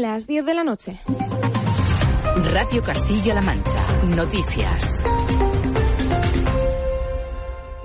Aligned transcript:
Las 0.00 0.26
10 0.26 0.46
de 0.46 0.54
la 0.54 0.64
noche. 0.64 0.98
Radio 2.54 2.82
Castilla-La 2.82 3.42
Mancha. 3.42 4.02
Noticias. 4.04 5.04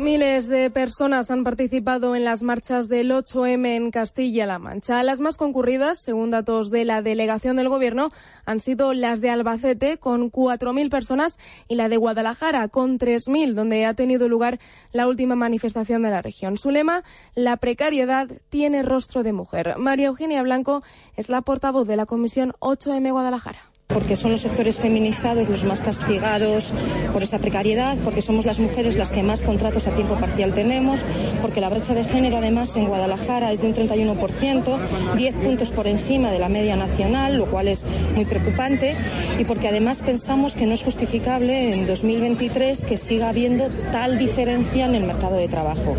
Miles 0.05 0.47
de 0.47 0.69
personas 0.69 1.31
han 1.31 1.43
participado 1.43 2.15
en 2.15 2.23
las 2.23 2.43
marchas 2.43 2.87
del 2.87 3.09
8M 3.09 3.75
en 3.75 3.89
Castilla-La 3.89 4.59
Mancha. 4.59 5.01
Las 5.01 5.19
más 5.19 5.35
concurridas, 5.35 5.99
según 5.99 6.29
datos 6.29 6.69
de 6.69 6.85
la 6.85 7.01
delegación 7.01 7.55
del 7.55 7.69
Gobierno, 7.69 8.11
han 8.45 8.59
sido 8.59 8.93
las 8.93 9.19
de 9.19 9.31
Albacete, 9.31 9.97
con 9.97 10.31
4.000 10.31 10.91
personas, 10.91 11.39
y 11.67 11.73
la 11.73 11.89
de 11.89 11.97
Guadalajara, 11.97 12.67
con 12.67 12.99
3.000, 12.99 13.55
donde 13.55 13.83
ha 13.87 13.95
tenido 13.95 14.29
lugar 14.29 14.59
la 14.93 15.07
última 15.07 15.35
manifestación 15.35 16.03
de 16.03 16.11
la 16.11 16.21
región. 16.21 16.59
Su 16.59 16.69
lema, 16.69 17.03
la 17.33 17.57
precariedad 17.57 18.29
tiene 18.49 18.83
rostro 18.83 19.23
de 19.23 19.33
mujer. 19.33 19.73
María 19.79 20.05
Eugenia 20.05 20.43
Blanco 20.43 20.83
es 21.15 21.29
la 21.29 21.41
portavoz 21.41 21.87
de 21.87 21.95
la 21.95 22.05
Comisión 22.05 22.53
8M 22.59 23.11
Guadalajara 23.11 23.74
porque 23.87 24.15
son 24.15 24.31
los 24.31 24.41
sectores 24.41 24.77
feminizados 24.77 25.47
los 25.47 25.63
más 25.63 25.81
castigados 25.81 26.73
por 27.13 27.23
esa 27.23 27.39
precariedad, 27.39 27.97
porque 28.03 28.21
somos 28.21 28.45
las 28.45 28.59
mujeres 28.59 28.95
las 28.97 29.11
que 29.11 29.23
más 29.23 29.41
contratos 29.41 29.87
a 29.87 29.91
tiempo 29.91 30.15
parcial 30.15 30.53
tenemos, 30.53 30.99
porque 31.41 31.61
la 31.61 31.69
brecha 31.69 31.93
de 31.93 32.03
género 32.03 32.37
además 32.37 32.75
en 32.75 32.87
Guadalajara 32.87 33.51
es 33.51 33.61
de 33.61 33.67
un 33.67 33.75
31%, 33.75 34.79
10 35.15 35.35
puntos 35.37 35.71
por 35.71 35.87
encima 35.87 36.31
de 36.31 36.39
la 36.39 36.49
media 36.49 36.75
nacional, 36.75 37.37
lo 37.37 37.45
cual 37.45 37.67
es 37.67 37.85
muy 38.15 38.25
preocupante, 38.25 38.95
y 39.39 39.45
porque 39.45 39.67
además 39.67 40.01
pensamos 40.01 40.55
que 40.55 40.65
no 40.65 40.73
es 40.73 40.83
justificable 40.83 41.73
en 41.73 41.87
2023 41.87 42.83
que 42.83 42.97
siga 42.97 43.29
habiendo 43.29 43.67
tal 43.91 44.17
diferencia 44.17 44.85
en 44.85 44.95
el 44.95 45.03
mercado 45.03 45.37
de 45.37 45.47
trabajo. 45.47 45.95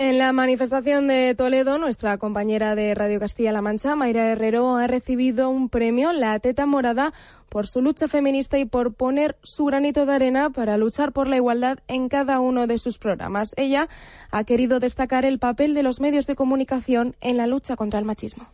En 0.00 0.16
la 0.16 0.32
manifestación 0.32 1.08
de 1.08 1.34
Toledo, 1.34 1.76
nuestra 1.76 2.16
compañera 2.16 2.74
de 2.74 2.94
Radio 2.94 3.20
Castilla-La 3.20 3.60
Mancha, 3.60 3.96
Mayra 3.96 4.30
Herrero, 4.30 4.76
ha 4.76 4.86
recibido 4.86 5.50
un 5.50 5.68
premio, 5.68 6.14
la 6.14 6.38
Teta 6.38 6.64
Morada, 6.64 7.12
por 7.50 7.66
su 7.66 7.82
lucha 7.82 8.08
feminista 8.08 8.58
y 8.58 8.64
por 8.64 8.94
poner 8.94 9.36
su 9.42 9.66
granito 9.66 10.06
de 10.06 10.14
arena 10.14 10.48
para 10.48 10.78
luchar 10.78 11.12
por 11.12 11.28
la 11.28 11.36
igualdad 11.36 11.80
en 11.86 12.08
cada 12.08 12.40
uno 12.40 12.66
de 12.66 12.78
sus 12.78 12.96
programas. 12.96 13.52
Ella 13.58 13.90
ha 14.30 14.44
querido 14.44 14.80
destacar 14.80 15.26
el 15.26 15.38
papel 15.38 15.74
de 15.74 15.82
los 15.82 16.00
medios 16.00 16.26
de 16.26 16.34
comunicación 16.34 17.14
en 17.20 17.36
la 17.36 17.46
lucha 17.46 17.76
contra 17.76 17.98
el 17.98 18.06
machismo. 18.06 18.46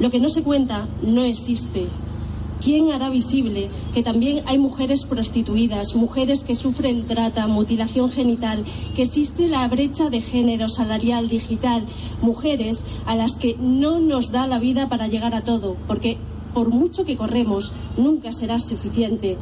Lo 0.00 0.10
que 0.10 0.20
no 0.20 0.30
se 0.30 0.42
cuenta 0.42 0.88
no 1.02 1.22
existe. 1.22 1.86
¿Quién 2.64 2.92
hará 2.92 3.10
visible 3.10 3.68
que 3.92 4.02
también 4.02 4.42
hay 4.46 4.56
mujeres 4.56 5.04
prostituidas, 5.04 5.94
mujeres 5.96 6.44
que 6.44 6.56
sufren 6.56 7.04
trata, 7.04 7.46
mutilación 7.46 8.10
genital, 8.10 8.64
que 8.96 9.02
existe 9.02 9.48
la 9.48 9.68
brecha 9.68 10.08
de 10.08 10.22
género 10.22 10.70
salarial 10.70 11.28
digital, 11.28 11.84
mujeres 12.22 12.86
a 13.04 13.16
las 13.16 13.36
que 13.36 13.54
no 13.60 14.00
nos 14.00 14.32
da 14.32 14.46
la 14.46 14.58
vida 14.58 14.88
para 14.88 15.08
llegar 15.08 15.34
a 15.34 15.44
todo, 15.44 15.76
porque 15.86 16.16
por 16.54 16.70
mucho 16.70 17.04
que 17.04 17.16
corremos, 17.16 17.74
nunca 17.98 18.32
será 18.32 18.58
suficiente. 18.58 19.36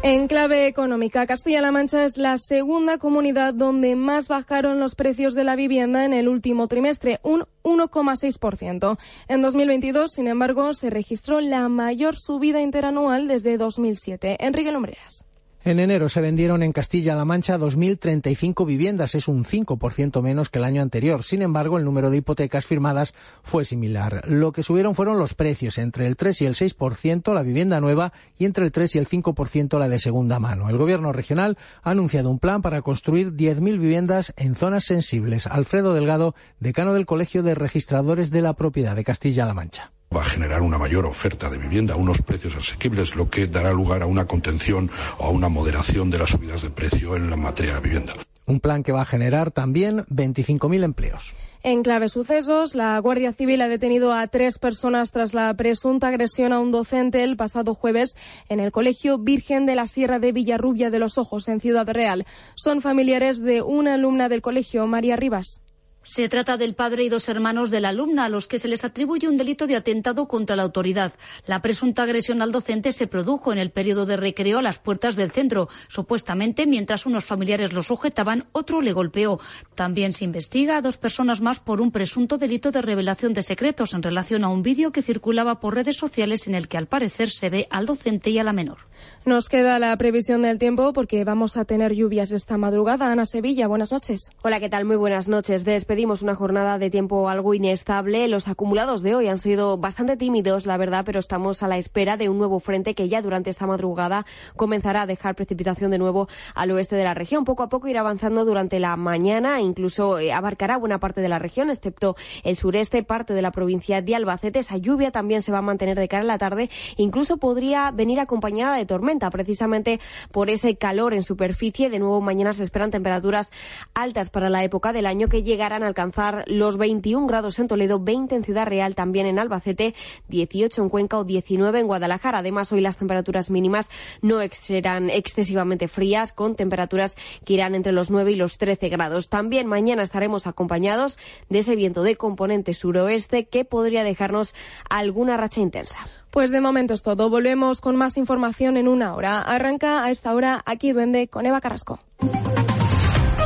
En 0.00 0.28
clave 0.28 0.68
económica, 0.68 1.26
Castilla-La 1.26 1.72
Mancha 1.72 2.04
es 2.04 2.18
la 2.18 2.38
segunda 2.38 2.98
comunidad 2.98 3.52
donde 3.52 3.96
más 3.96 4.28
bajaron 4.28 4.78
los 4.78 4.94
precios 4.94 5.34
de 5.34 5.42
la 5.42 5.56
vivienda 5.56 6.04
en 6.04 6.12
el 6.12 6.28
último 6.28 6.68
trimestre, 6.68 7.18
un 7.24 7.46
1,6%. 7.64 8.96
En 9.26 9.42
2022, 9.42 10.12
sin 10.12 10.28
embargo, 10.28 10.72
se 10.74 10.90
registró 10.90 11.40
la 11.40 11.68
mayor 11.68 12.14
subida 12.16 12.60
interanual 12.60 13.26
desde 13.26 13.58
2007. 13.58 14.36
Enrique 14.38 14.70
Lombreras. 14.70 15.26
En 15.64 15.80
enero 15.80 16.08
se 16.08 16.20
vendieron 16.20 16.62
en 16.62 16.72
Castilla-La 16.72 17.24
Mancha 17.24 17.58
2.035 17.58 18.64
viviendas, 18.64 19.16
es 19.16 19.26
un 19.26 19.44
5% 19.44 20.22
menos 20.22 20.50
que 20.50 20.58
el 20.58 20.64
año 20.64 20.80
anterior. 20.80 21.24
Sin 21.24 21.42
embargo, 21.42 21.78
el 21.78 21.84
número 21.84 22.10
de 22.10 22.18
hipotecas 22.18 22.64
firmadas 22.64 23.12
fue 23.42 23.64
similar. 23.64 24.22
Lo 24.28 24.52
que 24.52 24.62
subieron 24.62 24.94
fueron 24.94 25.18
los 25.18 25.34
precios, 25.34 25.78
entre 25.78 26.06
el 26.06 26.16
3 26.16 26.42
y 26.42 26.46
el 26.46 26.54
6% 26.54 27.34
la 27.34 27.42
vivienda 27.42 27.80
nueva 27.80 28.12
y 28.38 28.44
entre 28.44 28.64
el 28.64 28.72
3 28.72 28.94
y 28.94 28.98
el 28.98 29.08
5% 29.08 29.78
la 29.80 29.88
de 29.88 29.98
segunda 29.98 30.38
mano. 30.38 30.70
El 30.70 30.78
Gobierno 30.78 31.12
regional 31.12 31.58
ha 31.82 31.90
anunciado 31.90 32.30
un 32.30 32.38
plan 32.38 32.62
para 32.62 32.80
construir 32.82 33.32
10.000 33.32 33.60
viviendas 33.80 34.32
en 34.36 34.54
zonas 34.54 34.84
sensibles. 34.84 35.48
Alfredo 35.48 35.92
Delgado, 35.92 36.36
decano 36.60 36.94
del 36.94 37.04
Colegio 37.04 37.42
de 37.42 37.56
Registradores 37.56 38.30
de 38.30 38.42
la 38.42 38.54
Propiedad 38.54 38.94
de 38.94 39.02
Castilla-La 39.02 39.54
Mancha 39.54 39.90
va 40.14 40.20
a 40.20 40.24
generar 40.24 40.62
una 40.62 40.78
mayor 40.78 41.06
oferta 41.06 41.50
de 41.50 41.58
vivienda 41.58 41.94
a 41.94 41.96
unos 41.96 42.22
precios 42.22 42.56
asequibles, 42.56 43.14
lo 43.14 43.28
que 43.28 43.46
dará 43.46 43.72
lugar 43.72 44.02
a 44.02 44.06
una 44.06 44.26
contención 44.26 44.90
o 45.18 45.26
a 45.26 45.30
una 45.30 45.48
moderación 45.48 46.10
de 46.10 46.18
las 46.18 46.30
subidas 46.30 46.62
de 46.62 46.70
precio 46.70 47.16
en 47.16 47.30
la 47.30 47.36
materia 47.36 47.74
de 47.74 47.80
vivienda. 47.80 48.14
Un 48.46 48.60
plan 48.60 48.82
que 48.82 48.92
va 48.92 49.02
a 49.02 49.04
generar 49.04 49.50
también 49.50 50.06
25.000 50.06 50.82
empleos. 50.82 51.34
En 51.62 51.82
clave 51.82 52.08
sucesos, 52.08 52.74
la 52.74 52.98
Guardia 52.98 53.32
Civil 53.32 53.60
ha 53.60 53.68
detenido 53.68 54.14
a 54.14 54.26
tres 54.28 54.58
personas 54.58 55.10
tras 55.10 55.34
la 55.34 55.52
presunta 55.54 56.08
agresión 56.08 56.52
a 56.52 56.60
un 56.60 56.70
docente 56.70 57.24
el 57.24 57.36
pasado 57.36 57.74
jueves 57.74 58.16
en 58.48 58.60
el 58.60 58.72
Colegio 58.72 59.18
Virgen 59.18 59.66
de 59.66 59.74
la 59.74 59.86
Sierra 59.86 60.18
de 60.18 60.32
Villarrubia 60.32 60.88
de 60.88 61.00
los 61.00 61.18
Ojos, 61.18 61.48
en 61.48 61.60
Ciudad 61.60 61.86
Real. 61.88 62.26
Son 62.54 62.80
familiares 62.80 63.40
de 63.40 63.60
una 63.60 63.94
alumna 63.94 64.28
del 64.30 64.40
colegio, 64.40 64.86
María 64.86 65.16
Rivas. 65.16 65.60
Se 66.08 66.26
trata 66.30 66.56
del 66.56 66.74
padre 66.74 67.04
y 67.04 67.10
dos 67.10 67.28
hermanos 67.28 67.70
de 67.70 67.82
la 67.82 67.90
alumna 67.90 68.24
a 68.24 68.28
los 68.30 68.48
que 68.48 68.58
se 68.58 68.66
les 68.66 68.82
atribuye 68.82 69.28
un 69.28 69.36
delito 69.36 69.66
de 69.66 69.76
atentado 69.76 70.26
contra 70.26 70.56
la 70.56 70.62
autoridad. 70.62 71.12
La 71.46 71.60
presunta 71.60 72.04
agresión 72.04 72.40
al 72.40 72.50
docente 72.50 72.92
se 72.92 73.06
produjo 73.06 73.52
en 73.52 73.58
el 73.58 73.70
periodo 73.70 74.06
de 74.06 74.16
recreo 74.16 74.60
a 74.60 74.62
las 74.62 74.78
puertas 74.78 75.16
del 75.16 75.30
centro. 75.30 75.68
Supuestamente, 75.88 76.66
mientras 76.66 77.04
unos 77.04 77.26
familiares 77.26 77.74
lo 77.74 77.82
sujetaban, 77.82 78.46
otro 78.52 78.80
le 78.80 78.94
golpeó. 78.94 79.38
También 79.74 80.14
se 80.14 80.24
investiga 80.24 80.78
a 80.78 80.80
dos 80.80 80.96
personas 80.96 81.42
más 81.42 81.60
por 81.60 81.82
un 81.82 81.92
presunto 81.92 82.38
delito 82.38 82.70
de 82.70 82.80
revelación 82.80 83.34
de 83.34 83.42
secretos 83.42 83.92
en 83.92 84.02
relación 84.02 84.44
a 84.44 84.48
un 84.48 84.62
vídeo 84.62 84.92
que 84.92 85.02
circulaba 85.02 85.60
por 85.60 85.74
redes 85.74 85.98
sociales 85.98 86.48
en 86.48 86.54
el 86.54 86.68
que 86.68 86.78
al 86.78 86.86
parecer 86.86 87.28
se 87.28 87.50
ve 87.50 87.66
al 87.68 87.84
docente 87.84 88.30
y 88.30 88.38
a 88.38 88.44
la 88.44 88.54
menor. 88.54 88.78
Nos 89.28 89.50
queda 89.50 89.78
la 89.78 89.94
previsión 89.98 90.40
del 90.40 90.58
tiempo 90.58 90.94
porque 90.94 91.22
vamos 91.22 91.58
a 91.58 91.66
tener 91.66 91.92
lluvias 91.92 92.30
esta 92.30 92.56
madrugada. 92.56 93.12
Ana 93.12 93.26
Sevilla, 93.26 93.66
buenas 93.66 93.92
noches. 93.92 94.30
Hola, 94.40 94.58
¿qué 94.58 94.70
tal? 94.70 94.86
Muy 94.86 94.96
buenas 94.96 95.28
noches. 95.28 95.66
Despedimos 95.66 96.22
una 96.22 96.34
jornada 96.34 96.78
de 96.78 96.88
tiempo 96.88 97.28
algo 97.28 97.52
inestable. 97.52 98.26
Los 98.28 98.48
acumulados 98.48 99.02
de 99.02 99.14
hoy 99.14 99.28
han 99.28 99.36
sido 99.36 99.76
bastante 99.76 100.16
tímidos, 100.16 100.64
la 100.64 100.78
verdad, 100.78 101.02
pero 101.04 101.20
estamos 101.20 101.62
a 101.62 101.68
la 101.68 101.76
espera 101.76 102.16
de 102.16 102.30
un 102.30 102.38
nuevo 102.38 102.58
frente 102.58 102.94
que 102.94 103.10
ya 103.10 103.20
durante 103.20 103.50
esta 103.50 103.66
madrugada 103.66 104.24
comenzará 104.56 105.02
a 105.02 105.06
dejar 105.06 105.34
precipitación 105.34 105.90
de 105.90 105.98
nuevo 105.98 106.26
al 106.54 106.70
oeste 106.70 106.96
de 106.96 107.04
la 107.04 107.12
región. 107.12 107.44
Poco 107.44 107.62
a 107.62 107.68
poco 107.68 107.86
irá 107.86 108.00
avanzando 108.00 108.46
durante 108.46 108.80
la 108.80 108.96
mañana, 108.96 109.60
incluso 109.60 110.18
eh, 110.18 110.32
abarcará 110.32 110.78
buena 110.78 111.00
parte 111.00 111.20
de 111.20 111.28
la 111.28 111.38
región, 111.38 111.68
excepto 111.68 112.16
el 112.44 112.56
sureste, 112.56 113.02
parte 113.02 113.34
de 113.34 113.42
la 113.42 113.50
provincia 113.50 114.00
de 114.00 114.14
Albacete. 114.14 114.60
Esa 114.60 114.78
lluvia 114.78 115.10
también 115.10 115.42
se 115.42 115.52
va 115.52 115.58
a 115.58 115.62
mantener 115.62 115.98
de 115.98 116.08
cara 116.08 116.22
a 116.22 116.26
la 116.26 116.38
tarde. 116.38 116.70
Incluso 116.96 117.36
podría 117.36 117.90
venir 117.90 118.20
acompañada 118.20 118.76
de 118.76 118.86
tormenta 119.18 119.30
precisamente 119.30 120.00
por 120.32 120.50
ese 120.50 120.76
calor 120.76 121.14
en 121.14 121.22
superficie. 121.22 121.90
De 121.90 121.98
nuevo, 121.98 122.20
mañana 122.20 122.52
se 122.52 122.62
esperan 122.62 122.90
temperaturas 122.90 123.50
altas 123.94 124.30
para 124.30 124.50
la 124.50 124.64
época 124.64 124.92
del 124.92 125.06
año 125.06 125.28
que 125.28 125.42
llegarán 125.42 125.82
a 125.82 125.86
alcanzar 125.86 126.44
los 126.46 126.76
21 126.76 127.26
grados 127.26 127.58
en 127.58 127.68
Toledo, 127.68 127.98
20 128.00 128.34
en 128.34 128.44
Ciudad 128.44 128.66
Real, 128.66 128.94
también 128.94 129.26
en 129.26 129.38
Albacete, 129.38 129.94
18 130.28 130.82
en 130.82 130.88
Cuenca 130.88 131.18
o 131.18 131.24
19 131.24 131.80
en 131.80 131.86
Guadalajara. 131.86 132.38
Además, 132.38 132.72
hoy 132.72 132.80
las 132.80 132.98
temperaturas 132.98 133.50
mínimas 133.50 133.90
no 134.22 134.38
serán 134.52 135.10
excesivamente 135.10 135.88
frías, 135.88 136.32
con 136.32 136.54
temperaturas 136.54 137.16
que 137.44 137.54
irán 137.54 137.74
entre 137.74 137.92
los 137.92 138.10
9 138.10 138.32
y 138.32 138.36
los 138.36 138.58
13 138.58 138.88
grados. 138.88 139.28
También 139.28 139.66
mañana 139.66 140.02
estaremos 140.02 140.46
acompañados 140.46 141.18
de 141.48 141.60
ese 141.60 141.76
viento 141.76 142.02
de 142.02 142.16
componente 142.16 142.74
suroeste 142.74 143.46
que 143.46 143.64
podría 143.64 144.04
dejarnos 144.04 144.54
alguna 144.88 145.36
racha 145.36 145.60
intensa. 145.60 146.06
Pues 146.30 146.50
de 146.50 146.60
momento 146.60 146.94
es 146.94 147.02
todo. 147.02 147.30
Volvemos 147.30 147.80
con 147.80 147.96
más 147.96 148.16
información 148.16 148.76
en 148.76 148.88
una 148.88 149.14
hora. 149.14 149.40
Arranca 149.40 150.04
a 150.04 150.10
esta 150.10 150.34
hora 150.34 150.62
aquí 150.66 150.92
Duende 150.92 151.28
con 151.28 151.46
Eva 151.46 151.60
Carrasco. 151.60 152.00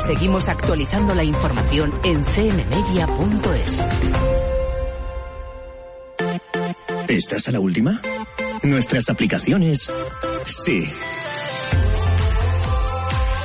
Seguimos 0.07 0.49
actualizando 0.49 1.15
la 1.15 1.23
información 1.23 1.93
en 2.05 2.25
cmmedia.es. 2.25 3.91
¿Estás 7.09 7.49
a 7.49 7.53
la 7.53 7.61
última? 7.61 8.01
Nuestras 8.63 9.09
aplicaciones. 9.11 9.91
Sí. 10.47 10.91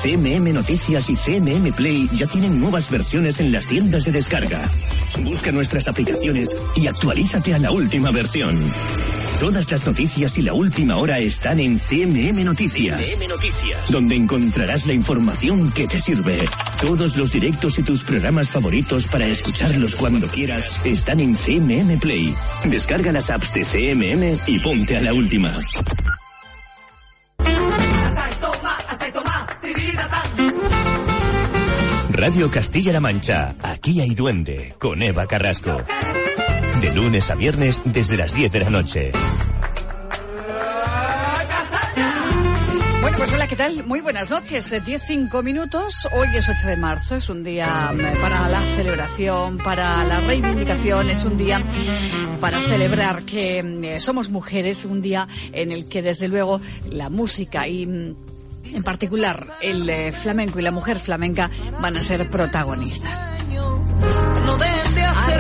CMM 0.02 0.54
Noticias 0.54 1.10
y 1.10 1.16
CMM 1.16 1.74
Play 1.74 2.10
ya 2.14 2.28
tienen 2.28 2.60
nuevas 2.60 2.90
versiones 2.90 3.40
en 3.40 3.52
las 3.52 3.68
tiendas 3.68 4.06
de 4.06 4.12
descarga. 4.12 4.72
Busca 5.22 5.52
nuestras 5.52 5.88
aplicaciones 5.88 6.56
y 6.76 6.88
actualízate 6.88 7.54
a 7.56 7.60
la 7.60 7.72
última 7.72 8.12
versión. 8.12 8.72
Todas 9.40 9.72
las 9.72 9.86
noticias 9.86 10.36
y 10.40 10.42
la 10.42 10.54
última 10.54 10.98
hora 10.98 11.20
están 11.20 11.60
en 11.60 11.78
CMM 11.78 12.44
Noticias. 12.44 13.00
CMM 13.06 13.28
Noticias. 13.28 13.92
Donde 13.92 14.16
encontrarás 14.16 14.88
la 14.88 14.94
información 14.94 15.72
que 15.72 15.88
te 15.88 16.00
sirve. 16.00 16.50
Todos 16.82 17.16
los 17.16 17.32
directos 17.32 17.78
y 17.78 17.84
tus 17.84 18.04
programas 18.04 18.50
favoritos 18.50 19.06
para 19.06 19.28
escucharlos 19.28 19.96
cuando 19.96 20.28
quieras 20.28 20.66
están 20.84 21.20
en 21.20 21.36
CMM 21.36 22.00
Play. 22.00 22.36
Descarga 22.66 23.12
las 23.12 23.30
apps 23.30 23.54
de 23.54 23.64
CMM 23.64 24.40
y 24.48 24.60
ponte 24.60 24.98
a 24.98 25.02
la 25.02 25.14
última. 25.14 25.56
Radio 32.10 32.50
Castilla-La 32.50 33.00
Mancha. 33.00 33.54
Aquí 33.62 34.02
hay 34.02 34.16
duende 34.16 34.74
con 34.80 35.04
Eva 35.04 35.28
Carrasco. 35.28 35.84
De 36.82 36.94
lunes 36.94 37.32
a 37.32 37.36
viernes 37.36 37.82
desde 37.86 38.18
las 38.18 38.36
10 38.36 38.52
de 38.52 38.60
la 38.60 38.70
noche. 38.70 39.12
Bueno, 43.02 43.18
pues 43.18 43.34
hola, 43.34 43.48
¿qué 43.48 43.56
tal? 43.56 43.84
Muy 43.86 44.02
buenas 44.02 44.30
noches. 44.30 44.72
10-5 44.72 45.44
minutos. 45.44 46.08
Hoy 46.12 46.28
es 46.36 46.48
8 46.48 46.68
de 46.68 46.78
marzo. 46.78 47.16
Es 47.16 47.30
un 47.30 47.44
día 47.44 47.92
mm, 47.94 48.22
para 48.22 48.48
la 48.48 48.62
celebración, 48.76 49.58
para 49.58 50.04
la 50.04 50.20
reivindicación. 50.20 51.10
Es 51.10 51.26
un 51.26 51.38
día 51.38 51.62
para 52.40 52.60
celebrar 52.62 53.24
que 53.24 53.64
mm, 53.64 54.00
somos 54.00 54.30
mujeres. 54.30 54.86
Un 54.86 55.02
día 55.02 55.28
en 55.54 55.72
el 55.72 55.86
que, 55.86 56.04
desde 56.04 56.28
luego, 56.28 56.62
la 56.92 57.10
música 57.10 57.68
y 57.68 57.88
mm, 57.88 58.16
en 58.76 58.84
particular 58.84 59.40
el 59.62 59.90
eh, 59.90 60.12
flamenco 60.12 60.60
y 60.60 60.62
la 60.62 60.72
mujer 60.72 61.00
flamenca 61.00 61.50
van 61.82 61.98
a 61.98 62.04
ser 62.04 62.30
protagonistas. 62.30 63.30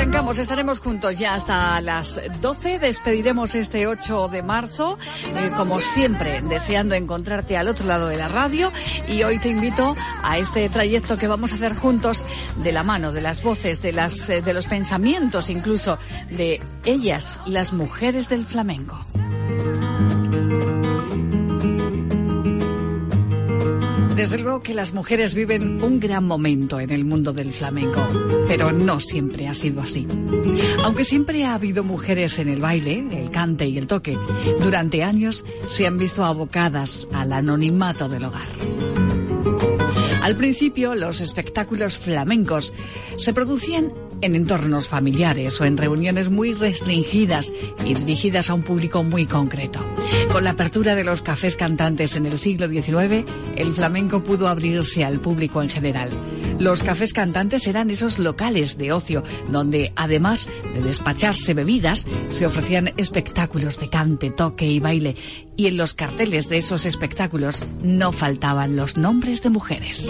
Arrancamos, 0.07 0.37
estaremos 0.37 0.79
juntos 0.79 1.17
ya 1.17 1.35
hasta 1.35 1.81
las 1.81 2.21
12. 2.39 2.79
Despediremos 2.79 3.55
este 3.55 3.87
8 3.87 4.29
de 4.29 4.41
marzo, 4.41 4.97
eh, 5.35 5.51
como 5.57 5.81
siempre, 5.81 6.41
deseando 6.43 6.95
encontrarte 6.95 7.57
al 7.57 7.67
otro 7.67 7.85
lado 7.85 8.07
de 8.07 8.15
la 8.15 8.29
radio. 8.29 8.71
Y 9.09 9.23
hoy 9.23 9.37
te 9.37 9.49
invito 9.49 9.97
a 10.23 10.37
este 10.37 10.69
trayecto 10.69 11.17
que 11.17 11.27
vamos 11.27 11.51
a 11.51 11.55
hacer 11.55 11.75
juntos 11.75 12.23
de 12.55 12.71
la 12.71 12.83
mano, 12.83 13.11
de 13.11 13.19
las 13.19 13.43
voces, 13.43 13.81
de, 13.81 13.91
las, 13.91 14.29
eh, 14.29 14.41
de 14.41 14.53
los 14.53 14.65
pensamientos, 14.67 15.49
incluso 15.49 15.99
de 16.29 16.61
ellas, 16.85 17.41
las 17.45 17.73
mujeres 17.73 18.29
del 18.29 18.45
flamenco. 18.45 18.97
Desde 24.17 24.39
luego 24.39 24.61
que 24.61 24.73
las 24.73 24.95
mujeres 24.95 25.35
viven 25.35 25.83
un 25.83 25.99
gran 25.99 26.25
momento 26.25 26.79
en 26.79 26.89
el 26.89 27.05
mundo 27.05 27.33
del 27.33 27.53
flamenco, 27.53 28.07
pero 28.47 28.71
no 28.71 28.99
siempre 28.99 29.47
ha 29.47 29.53
sido 29.53 29.79
así. 29.79 30.07
Aunque 30.83 31.03
siempre 31.03 31.45
ha 31.45 31.53
habido 31.53 31.83
mujeres 31.83 32.39
en 32.39 32.49
el 32.49 32.59
baile, 32.59 33.05
el 33.11 33.29
cante 33.29 33.67
y 33.67 33.77
el 33.77 33.85
toque, 33.85 34.17
durante 34.59 35.03
años 35.03 35.45
se 35.67 35.85
han 35.85 35.99
visto 35.99 36.25
abocadas 36.25 37.07
al 37.13 37.31
anonimato 37.31 38.09
del 38.09 38.25
hogar. 38.25 38.47
Al 40.23 40.35
principio, 40.35 40.95
los 40.95 41.21
espectáculos 41.21 41.99
flamencos 41.99 42.73
se 43.17 43.33
producían 43.33 43.93
en 44.21 44.35
entornos 44.35 44.87
familiares 44.87 45.59
o 45.61 45.65
en 45.65 45.77
reuniones 45.77 46.29
muy 46.29 46.53
restringidas 46.53 47.51
y 47.85 47.93
dirigidas 47.93 48.49
a 48.49 48.53
un 48.53 48.63
público 48.63 49.03
muy 49.03 49.25
concreto. 49.25 49.79
Con 50.31 50.43
la 50.43 50.51
apertura 50.51 50.95
de 50.95 51.03
los 51.03 51.21
cafés 51.21 51.55
cantantes 51.55 52.15
en 52.15 52.25
el 52.25 52.37
siglo 52.39 52.67
XIX, 52.67 53.25
el 53.55 53.73
flamenco 53.73 54.23
pudo 54.23 54.47
abrirse 54.47 55.03
al 55.03 55.19
público 55.19 55.61
en 55.61 55.69
general. 55.69 56.09
Los 56.59 56.81
cafés 56.81 57.13
cantantes 57.13 57.67
eran 57.67 57.91
esos 57.91 58.17
locales 58.17 58.77
de 58.77 58.91
ocio 58.91 59.23
donde, 59.49 59.93
además 59.95 60.49
de 60.73 60.81
despacharse 60.81 61.53
bebidas, 61.53 62.07
se 62.29 62.47
ofrecían 62.47 62.93
espectáculos 62.97 63.79
de 63.79 63.89
cante, 63.89 64.31
toque 64.31 64.65
y 64.65 64.79
baile. 64.79 65.15
Y 65.55 65.67
en 65.67 65.77
los 65.77 65.93
carteles 65.93 66.49
de 66.49 66.57
esos 66.57 66.85
espectáculos 66.85 67.63
no 67.83 68.11
faltaban 68.11 68.75
los 68.75 68.97
nombres 68.97 69.43
de 69.43 69.49
mujeres. 69.49 70.09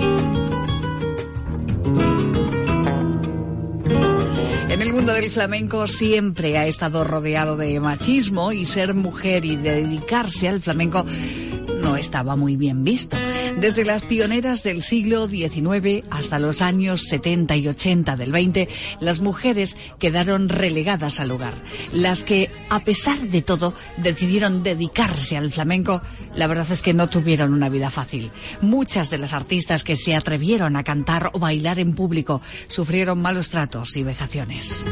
Mundo 5.07 5.21
del 5.21 5.31
flamenco 5.31 5.88
siempre 5.88 6.57
ha 6.57 6.68
estado 6.68 7.06
rodeado 7.06 7.56
de 7.56 7.80
machismo 7.80 8.51
y 8.51 8.65
ser 8.65 8.94
mujer 8.94 9.45
y 9.45 9.56
dedicarse 9.56 10.50
al 10.50 10.59
flamenco 10.59 11.06
estaba 11.97 12.35
muy 12.35 12.55
bien 12.55 12.83
visto. 12.83 13.17
Desde 13.59 13.85
las 13.85 14.03
pioneras 14.03 14.63
del 14.63 14.81
siglo 14.81 15.27
XIX 15.27 16.03
hasta 16.09 16.39
los 16.39 16.61
años 16.61 17.03
70 17.07 17.55
y 17.55 17.67
80 17.67 18.15
del 18.15 18.31
20, 18.31 18.67
las 18.99 19.19
mujeres 19.19 19.77
quedaron 19.99 20.49
relegadas 20.49 21.19
al 21.19 21.31
hogar. 21.31 21.53
Las 21.91 22.23
que, 22.23 22.51
a 22.69 22.79
pesar 22.81 23.19
de 23.19 23.41
todo, 23.41 23.73
decidieron 23.97 24.63
dedicarse 24.63 25.38
al 25.38 25.51
flamenco, 25.51 26.01
la 26.35 26.47
verdad 26.47 26.71
es 26.71 26.81
que 26.81 26.94
no 26.94 27.09
tuvieron 27.09 27.53
una 27.53 27.69
vida 27.69 27.89
fácil. 27.89 28.31
Muchas 28.61 29.09
de 29.09 29.17
las 29.17 29.33
artistas 29.33 29.83
que 29.83 29.95
se 29.95 30.15
atrevieron 30.15 30.75
a 30.75 30.83
cantar 30.83 31.31
o 31.33 31.39
bailar 31.39 31.79
en 31.79 31.93
público 31.93 32.41
sufrieron 32.67 33.21
malos 33.21 33.50
tratos 33.50 33.95
y 33.97 34.03
vejaciones. 34.03 34.85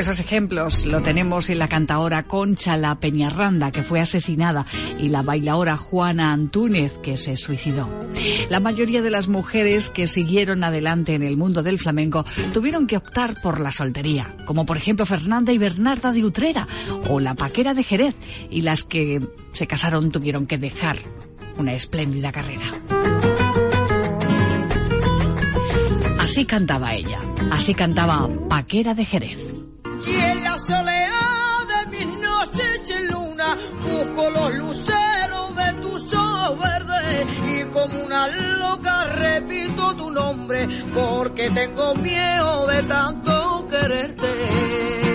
Esos 0.00 0.18
ejemplos 0.18 0.86
lo 0.86 1.02
tenemos 1.02 1.50
en 1.50 1.58
la 1.58 1.68
cantaora 1.68 2.22
Concha 2.22 2.78
La 2.78 2.94
Peñarranda, 2.94 3.70
que 3.70 3.82
fue 3.82 4.00
asesinada, 4.00 4.64
y 4.98 5.08
la 5.08 5.20
bailaora 5.20 5.76
Juana 5.76 6.32
Antúnez, 6.32 6.98
que 6.98 7.18
se 7.18 7.36
suicidó. 7.36 7.86
La 8.48 8.60
mayoría 8.60 9.02
de 9.02 9.10
las 9.10 9.28
mujeres 9.28 9.90
que 9.90 10.06
siguieron 10.06 10.64
adelante 10.64 11.14
en 11.14 11.22
el 11.22 11.36
mundo 11.36 11.62
del 11.62 11.78
flamenco 11.78 12.24
tuvieron 12.54 12.86
que 12.86 12.96
optar 12.96 13.34
por 13.42 13.60
la 13.60 13.72
soltería, 13.72 14.34
como 14.46 14.64
por 14.64 14.78
ejemplo 14.78 15.04
Fernanda 15.04 15.52
y 15.52 15.58
Bernarda 15.58 16.12
de 16.12 16.24
Utrera, 16.24 16.66
o 17.10 17.20
la 17.20 17.34
Paquera 17.34 17.74
de 17.74 17.84
Jerez, 17.84 18.14
y 18.48 18.62
las 18.62 18.84
que 18.84 19.20
se 19.52 19.66
casaron 19.66 20.10
tuvieron 20.10 20.46
que 20.46 20.56
dejar 20.56 20.96
una 21.58 21.74
espléndida 21.74 22.32
carrera. 22.32 22.70
Así 26.18 26.46
cantaba 26.46 26.94
ella, 26.94 27.20
así 27.50 27.74
cantaba 27.74 28.30
Paquera 28.48 28.94
de 28.94 29.04
Jerez. 29.04 29.59
Y 30.50 30.52
en 30.52 30.58
la 30.58 30.58
soledad 30.58 31.66
de 31.68 31.90
mis 31.90 32.18
noches 32.18 32.88
de 32.88 33.00
luna 33.10 33.56
busco 33.84 34.30
los 34.30 34.54
luceros 34.56 35.56
de 35.56 35.72
tus 35.80 36.12
ojos 36.12 36.58
verdes 36.58 37.26
y 37.46 37.64
como 37.72 38.04
una 38.04 38.26
loca 38.26 39.04
repito 39.04 39.94
tu 39.94 40.10
nombre 40.10 40.66
porque 40.92 41.50
tengo 41.50 41.94
miedo 41.96 42.66
de 42.66 42.82
tanto 42.82 43.68
quererte. 43.68 45.09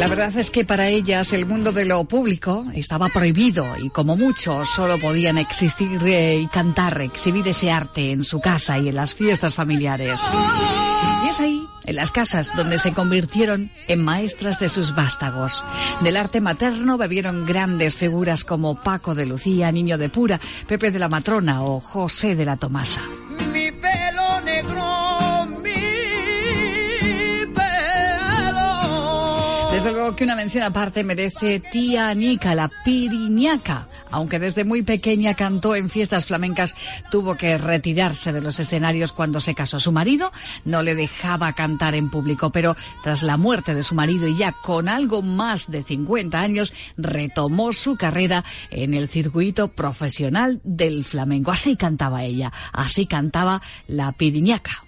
La 0.00 0.08
verdad 0.08 0.34
es 0.38 0.50
que 0.50 0.64
para 0.64 0.88
ellas 0.88 1.34
el 1.34 1.44
mundo 1.44 1.72
de 1.72 1.84
lo 1.84 2.02
público 2.04 2.64
estaba 2.72 3.10
prohibido 3.10 3.66
y 3.76 3.90
como 3.90 4.16
mucho 4.16 4.64
solo 4.64 4.98
podían 4.98 5.36
existir 5.36 6.00
eh, 6.06 6.40
y 6.40 6.46
cantar, 6.46 7.02
exhibir 7.02 7.46
ese 7.46 7.70
arte 7.70 8.10
en 8.10 8.24
su 8.24 8.40
casa 8.40 8.78
y 8.78 8.88
en 8.88 8.94
las 8.94 9.14
fiestas 9.14 9.54
familiares. 9.54 10.18
Y 11.22 11.28
es 11.28 11.40
ahí, 11.40 11.66
en 11.84 11.96
las 11.96 12.12
casas, 12.12 12.50
donde 12.56 12.78
se 12.78 12.94
convirtieron 12.94 13.70
en 13.88 14.02
maestras 14.02 14.58
de 14.58 14.70
sus 14.70 14.94
vástagos. 14.94 15.62
Del 16.00 16.16
arte 16.16 16.40
materno 16.40 16.96
bebieron 16.96 17.44
grandes 17.44 17.94
figuras 17.94 18.44
como 18.44 18.80
Paco 18.80 19.14
de 19.14 19.26
Lucía, 19.26 19.70
Niño 19.70 19.98
de 19.98 20.08
Pura, 20.08 20.40
Pepe 20.66 20.90
de 20.90 20.98
la 20.98 21.10
Matrona 21.10 21.62
o 21.62 21.78
José 21.78 22.34
de 22.34 22.46
la 22.46 22.56
Tomasa. 22.56 23.02
Desde 29.80 29.94
luego 29.94 30.14
que 30.14 30.24
una 30.24 30.36
mención 30.36 30.62
aparte 30.62 31.04
merece 31.04 31.58
Tía 31.58 32.12
Nica, 32.12 32.54
la 32.54 32.70
piriñaca. 32.84 33.88
Aunque 34.10 34.38
desde 34.38 34.64
muy 34.64 34.82
pequeña 34.82 35.32
cantó 35.32 35.74
en 35.74 35.88
fiestas 35.88 36.26
flamencas, 36.26 36.76
tuvo 37.10 37.34
que 37.38 37.56
retirarse 37.56 38.30
de 38.30 38.42
los 38.42 38.60
escenarios 38.60 39.14
cuando 39.14 39.40
se 39.40 39.54
casó. 39.54 39.80
Su 39.80 39.90
marido 39.90 40.32
no 40.66 40.82
le 40.82 40.94
dejaba 40.94 41.54
cantar 41.54 41.94
en 41.94 42.10
público, 42.10 42.52
pero 42.52 42.76
tras 43.02 43.22
la 43.22 43.38
muerte 43.38 43.74
de 43.74 43.82
su 43.82 43.94
marido 43.94 44.28
y 44.28 44.36
ya 44.36 44.52
con 44.52 44.86
algo 44.86 45.22
más 45.22 45.70
de 45.70 45.82
50 45.82 46.38
años, 46.38 46.74
retomó 46.98 47.72
su 47.72 47.96
carrera 47.96 48.44
en 48.70 48.92
el 48.92 49.08
circuito 49.08 49.68
profesional 49.68 50.60
del 50.62 51.06
flamenco. 51.06 51.52
Así 51.52 51.76
cantaba 51.76 52.22
ella, 52.22 52.52
así 52.74 53.06
cantaba 53.06 53.62
la 53.86 54.12
piriñaca. 54.12 54.84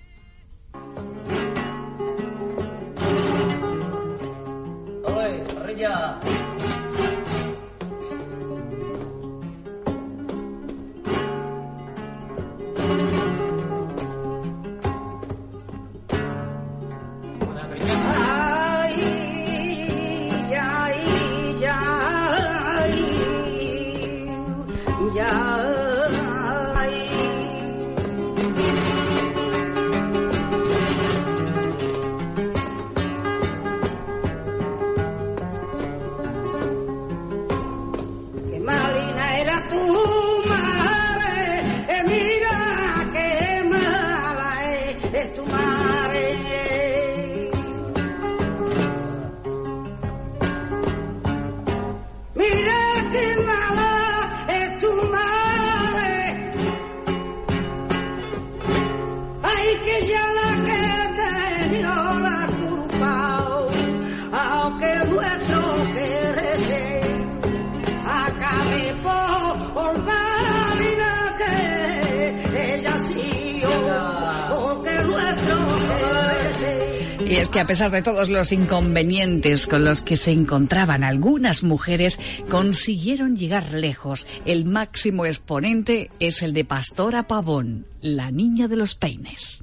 A 77.62 77.64
pesar 77.64 77.92
de 77.92 78.02
todos 78.02 78.28
los 78.28 78.50
inconvenientes 78.50 79.68
con 79.68 79.84
los 79.84 80.02
que 80.02 80.16
se 80.16 80.32
encontraban 80.32 81.04
algunas 81.04 81.62
mujeres, 81.62 82.18
consiguieron 82.48 83.36
llegar 83.36 83.72
lejos. 83.72 84.26
El 84.44 84.64
máximo 84.64 85.26
exponente 85.26 86.10
es 86.18 86.42
el 86.42 86.54
de 86.54 86.64
Pastora 86.64 87.28
Pavón, 87.28 87.86
la 88.00 88.32
niña 88.32 88.66
de 88.66 88.74
los 88.74 88.96
peines. 88.96 89.61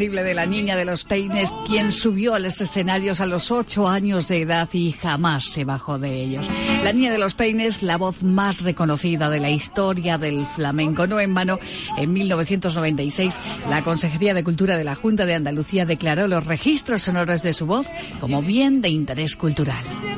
De 0.00 0.32
la 0.32 0.46
niña 0.46 0.76
de 0.76 0.86
los 0.86 1.04
peines, 1.04 1.52
quien 1.66 1.92
subió 1.92 2.34
a 2.34 2.38
los 2.38 2.58
escenarios 2.62 3.20
a 3.20 3.26
los 3.26 3.50
ocho 3.50 3.86
años 3.86 4.28
de 4.28 4.40
edad 4.40 4.66
y 4.72 4.92
jamás 4.92 5.44
se 5.44 5.66
bajó 5.66 5.98
de 5.98 6.22
ellos. 6.22 6.48
La 6.82 6.94
niña 6.94 7.12
de 7.12 7.18
los 7.18 7.34
peines, 7.34 7.82
la 7.82 7.98
voz 7.98 8.22
más 8.22 8.62
reconocida 8.62 9.28
de 9.28 9.40
la 9.40 9.50
historia 9.50 10.16
del 10.16 10.46
flamenco. 10.46 11.06
No 11.06 11.20
en 11.20 11.34
vano, 11.34 11.58
en 11.98 12.14
1996, 12.14 13.40
la 13.68 13.84
Consejería 13.84 14.32
de 14.32 14.42
Cultura 14.42 14.78
de 14.78 14.84
la 14.84 14.94
Junta 14.94 15.26
de 15.26 15.34
Andalucía 15.34 15.84
declaró 15.84 16.28
los 16.28 16.46
registros 16.46 17.02
sonoros 17.02 17.42
de 17.42 17.52
su 17.52 17.66
voz 17.66 17.86
como 18.20 18.40
bien 18.40 18.80
de 18.80 18.88
interés 18.88 19.36
cultural. 19.36 20.09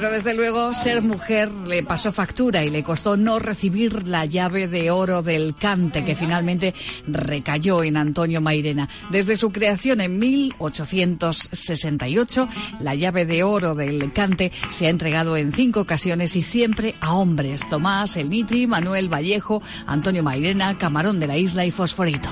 Pero 0.00 0.12
desde 0.12 0.32
luego 0.32 0.72
ser 0.72 1.02
mujer 1.02 1.52
le 1.52 1.82
pasó 1.82 2.10
factura 2.10 2.64
y 2.64 2.70
le 2.70 2.82
costó 2.82 3.18
no 3.18 3.38
recibir 3.38 4.08
la 4.08 4.24
llave 4.24 4.66
de 4.66 4.90
oro 4.90 5.22
del 5.22 5.54
cante 5.54 6.06
que 6.06 6.16
finalmente 6.16 6.74
recayó 7.06 7.84
en 7.84 7.98
Antonio 7.98 8.40
Mairena. 8.40 8.88
Desde 9.10 9.36
su 9.36 9.52
creación 9.52 10.00
en 10.00 10.18
1868, 10.18 12.48
la 12.80 12.94
llave 12.94 13.26
de 13.26 13.42
oro 13.42 13.74
del 13.74 14.10
cante 14.14 14.52
se 14.70 14.86
ha 14.86 14.88
entregado 14.88 15.36
en 15.36 15.52
cinco 15.52 15.80
ocasiones 15.80 16.34
y 16.34 16.40
siempre 16.40 16.94
a 17.02 17.12
hombres. 17.12 17.60
Tomás, 17.68 18.16
El 18.16 18.30
Nitri, 18.30 18.66
Manuel 18.66 19.12
Vallejo, 19.12 19.60
Antonio 19.86 20.22
Mairena, 20.22 20.78
Camarón 20.78 21.20
de 21.20 21.26
la 21.26 21.36
Isla 21.36 21.66
y 21.66 21.70
Fosforito. 21.70 22.30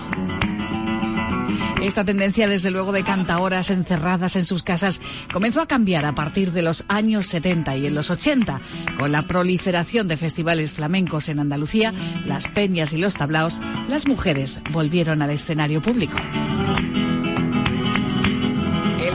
Esta 1.83 2.05
tendencia, 2.05 2.49
desde 2.49 2.71
luego, 2.71 2.93
de 2.93 3.05
cantaoras 3.05 3.71
encerradas 3.71 4.35
en 4.35 4.45
sus 4.45 4.63
casas 4.63 5.01
comenzó 5.33 5.61
a 5.61 5.69
cambiar 5.69 6.05
a 6.05 6.15
partir 6.15 6.53
de 6.53 6.63
los 6.63 6.85
años 6.89 7.27
70 7.27 7.77
y 7.77 7.87
en 7.87 7.95
los 7.95 8.11
80. 8.11 8.61
Con 8.99 9.13
la 9.13 9.27
proliferación 9.27 10.09
de 10.09 10.17
festivales 10.17 10.73
flamencos 10.73 11.29
en 11.29 11.39
Andalucía, 11.39 11.95
las 12.25 12.49
peñas 12.49 12.93
y 12.93 12.99
los 12.99 13.15
tablaos, 13.15 13.61
las 13.89 14.07
mujeres 14.09 14.61
volvieron 14.73 15.23
al 15.23 15.31
escenario 15.31 15.81
público. 15.81 16.17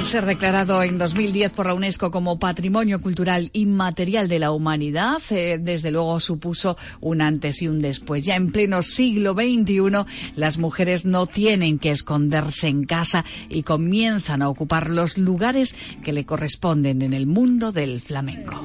Ser 0.04 0.26
declarado 0.26 0.84
en 0.84 0.98
2010 0.98 1.54
por 1.54 1.66
la 1.66 1.74
UNESCO 1.74 2.12
como 2.12 2.38
Patrimonio 2.38 3.00
Cultural 3.00 3.50
Inmaterial 3.54 4.28
de 4.28 4.38
la 4.38 4.52
Humanidad, 4.52 5.22
eh, 5.32 5.58
desde 5.60 5.92
luego 5.92 6.20
supuso 6.20 6.78
un 7.00 7.22
antes 7.22 7.62
y 7.62 7.68
un 7.68 7.80
después. 7.80 8.24
Ya 8.24 8.36
en 8.36 8.52
pleno 8.52 8.84
siglo 8.84 9.34
XXI, 9.34 10.06
las 10.36 10.60
mujeres 10.60 11.06
no 11.06 11.26
tienen 11.26 11.80
que 11.80 11.90
esconderse 11.90 12.68
en 12.68 12.84
casa 12.84 13.26
y 13.50 13.64
comienzan 13.64 14.42
a 14.42 14.50
ocupar 14.50 14.90
los 14.90 15.18
lugares 15.18 15.76
que 16.04 16.14
le 16.14 16.26
corresponden 16.26 17.02
en 17.02 17.14
el 17.14 17.26
mundo 17.26 17.72
del 17.72 18.00
flamenco. 18.02 18.62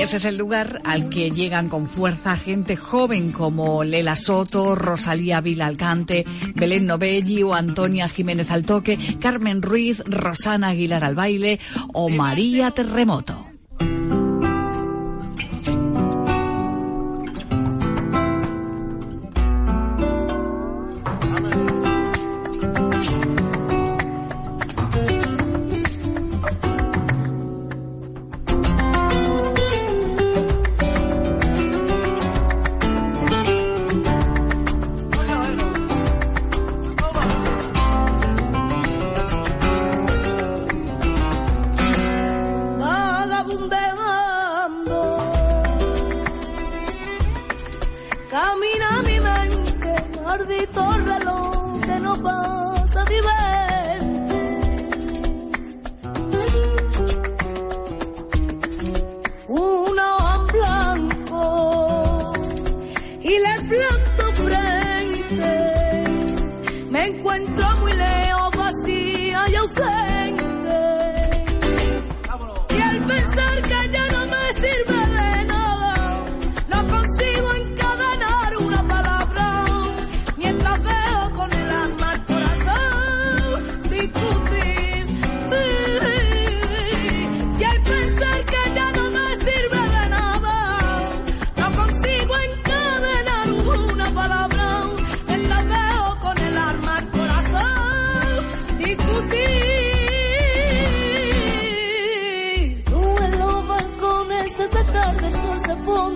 Ese 0.00 0.16
es 0.16 0.24
el 0.24 0.38
lugar 0.38 0.80
al 0.84 1.10
que 1.10 1.30
llegan 1.30 1.68
con 1.68 1.86
fuerza 1.86 2.34
gente 2.34 2.74
joven 2.74 3.32
como 3.32 3.84
Lela 3.84 4.16
Soto, 4.16 4.74
Rosalía 4.74 5.42
Vilalcante, 5.42 6.24
Belén 6.54 6.86
Novelli 6.86 7.42
o 7.42 7.52
Antonia 7.52 8.08
Jiménez 8.08 8.50
Altoque, 8.50 8.98
Carmen 9.20 9.60
Ruiz, 9.60 10.02
Rosana 10.06 10.68
Aguilar 10.68 11.04
al 11.04 11.14
baile 11.14 11.60
o 11.92 12.08
María 12.08 12.70
Terremoto. 12.70 13.49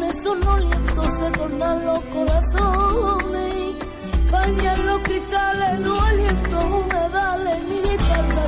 El 0.02 0.12
sol 0.22 0.40
se 1.18 1.30
tornan 1.38 1.86
los 1.86 2.04
corazones. 2.04 3.76
Bañan 4.30 4.86
los 4.86 4.98
cristales, 5.00 5.80
los 5.80 6.02
alientos 6.02 6.64
humedales, 6.64 7.64
mi 7.64 7.76
guitarra 7.80 8.44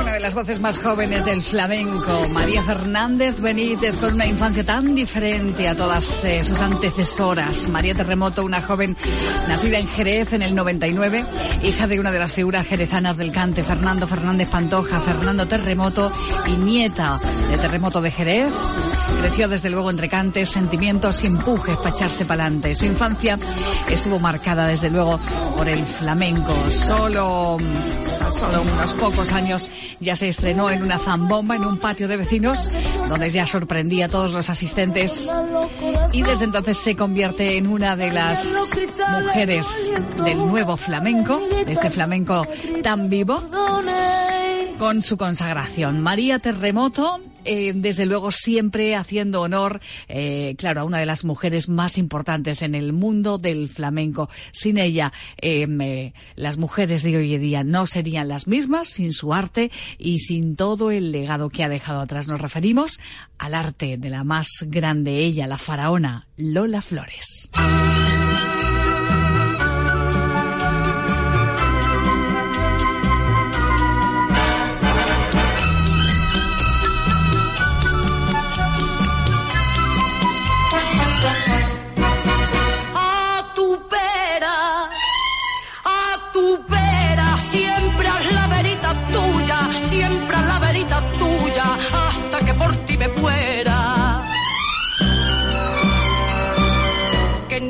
Una 0.00 0.12
de 0.12 0.20
las 0.20 0.34
voces 0.34 0.60
más 0.60 0.78
jóvenes 0.78 1.24
del 1.24 1.42
flamenco, 1.42 2.28
María 2.30 2.62
Fernández 2.62 3.40
Benítez, 3.40 3.96
con 3.96 4.14
una 4.14 4.26
infancia 4.26 4.64
tan 4.64 4.94
diferente 4.94 5.66
a 5.66 5.74
todas 5.74 6.24
eh, 6.24 6.44
sus 6.44 6.60
antecesoras. 6.60 7.68
María 7.68 7.94
Terremoto, 7.94 8.44
una 8.44 8.62
joven 8.62 8.96
nacida 9.48 9.78
en 9.78 9.88
Jerez 9.88 10.32
en 10.34 10.42
el 10.42 10.54
99, 10.54 11.24
hija 11.62 11.86
de 11.88 11.98
una 11.98 12.12
de 12.12 12.18
las 12.20 12.34
figuras 12.34 12.66
jerezanas 12.66 13.16
del 13.16 13.32
cante, 13.32 13.64
Fernando 13.64 14.06
Fernández 14.06 14.48
Pantoja, 14.50 15.00
Fernando 15.00 15.48
Terremoto 15.48 16.12
y 16.46 16.52
nieta 16.52 17.18
de 17.50 17.58
Terremoto 17.58 18.00
de 18.00 18.10
Jerez. 18.12 18.52
Creció 19.20 19.48
desde 19.48 19.70
luego 19.70 19.90
entre 19.90 20.08
cantes, 20.08 20.48
sentimientos 20.48 21.22
y 21.22 21.26
empujes 21.26 21.76
para 21.76 21.90
echarse 21.90 22.24
para 22.24 22.44
adelante. 22.44 22.74
Su 22.74 22.84
infancia 22.84 23.38
estuvo 23.88 24.18
marcada 24.18 24.66
desde 24.66 24.90
luego 24.90 25.18
por 25.56 25.68
el 25.68 25.84
flamenco. 25.84 26.54
Solo, 26.70 27.58
solo 28.30 28.62
unos 28.62 28.92
pocos 28.94 29.32
años 29.32 29.70
ya 30.00 30.16
se 30.16 30.28
estrenó 30.28 30.70
en 30.70 30.82
una 30.82 30.98
zambomba 30.98 31.56
en 31.56 31.64
un 31.64 31.78
patio 31.78 32.08
de 32.08 32.16
vecinos 32.16 32.70
donde 33.08 33.30
ya 33.30 33.46
sorprendía 33.46 34.06
a 34.06 34.08
todos 34.08 34.32
los 34.32 34.50
asistentes 34.50 35.30
y 36.12 36.22
desde 36.22 36.44
entonces 36.44 36.76
se 36.76 36.96
convierte 36.96 37.56
en 37.56 37.66
una 37.66 37.96
de 37.96 38.12
las 38.12 38.46
mujeres 39.24 39.94
del 40.24 40.38
nuevo 40.38 40.76
flamenco, 40.76 41.38
de 41.38 41.72
este 41.72 41.90
flamenco 41.90 42.46
tan 42.82 43.08
vivo, 43.08 43.42
con 44.78 45.02
su 45.02 45.16
consagración. 45.16 46.00
María 46.00 46.38
Terremoto, 46.38 47.20
eh, 47.44 47.72
desde 47.74 48.06
luego 48.06 48.30
siempre 48.30 48.94
haciendo 48.94 49.42
honor, 49.42 49.80
eh, 50.08 50.54
claro, 50.58 50.80
a 50.80 50.84
una 50.84 50.98
de 50.98 51.06
las 51.06 51.24
mujeres 51.24 51.68
más 51.68 51.98
importantes 51.98 52.62
en 52.62 52.74
el 52.74 52.92
mundo 52.92 53.38
del 53.38 53.68
flamenco. 53.68 54.28
Sin 54.52 54.78
ella, 54.78 55.12
eh, 55.40 56.12
las 56.36 56.56
mujeres 56.56 57.02
de 57.02 57.16
hoy 57.16 57.34
en 57.34 57.40
día 57.40 57.64
no 57.64 57.86
serían 57.86 58.28
las 58.28 58.46
mismas 58.46 58.88
sin 58.88 59.12
su 59.12 59.32
arte 59.32 59.70
y 59.98 60.18
sin 60.18 60.56
todo 60.56 60.90
el 60.90 61.12
legado 61.12 61.50
que 61.50 61.64
ha 61.64 61.68
dejado 61.68 62.00
atrás. 62.00 62.28
Nos 62.28 62.40
referimos 62.40 63.00
al 63.38 63.54
arte 63.54 63.96
de 63.96 64.10
la 64.10 64.24
más 64.24 64.48
grande 64.66 65.18
ella, 65.18 65.46
la 65.46 65.58
faraona 65.58 66.26
Lola 66.36 66.82
Flores. 66.82 67.48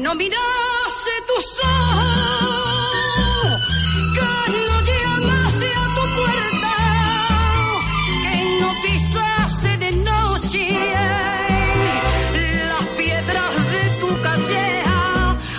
No 0.08 0.14
mirase 0.14 1.14
tus 1.26 1.46
ojos, 1.84 2.80
que 4.14 4.30
no 4.68 4.76
llamase 4.88 5.68
a 5.82 5.86
tu 5.96 6.04
puerta, 6.18 6.74
que 8.22 8.36
no 8.60 8.68
pisase 8.84 9.70
de 9.84 9.90
noche 10.10 10.64
las 12.72 12.86
piedras 12.96 13.52
de 13.74 13.82
tu 14.00 14.08
calleja 14.22 15.02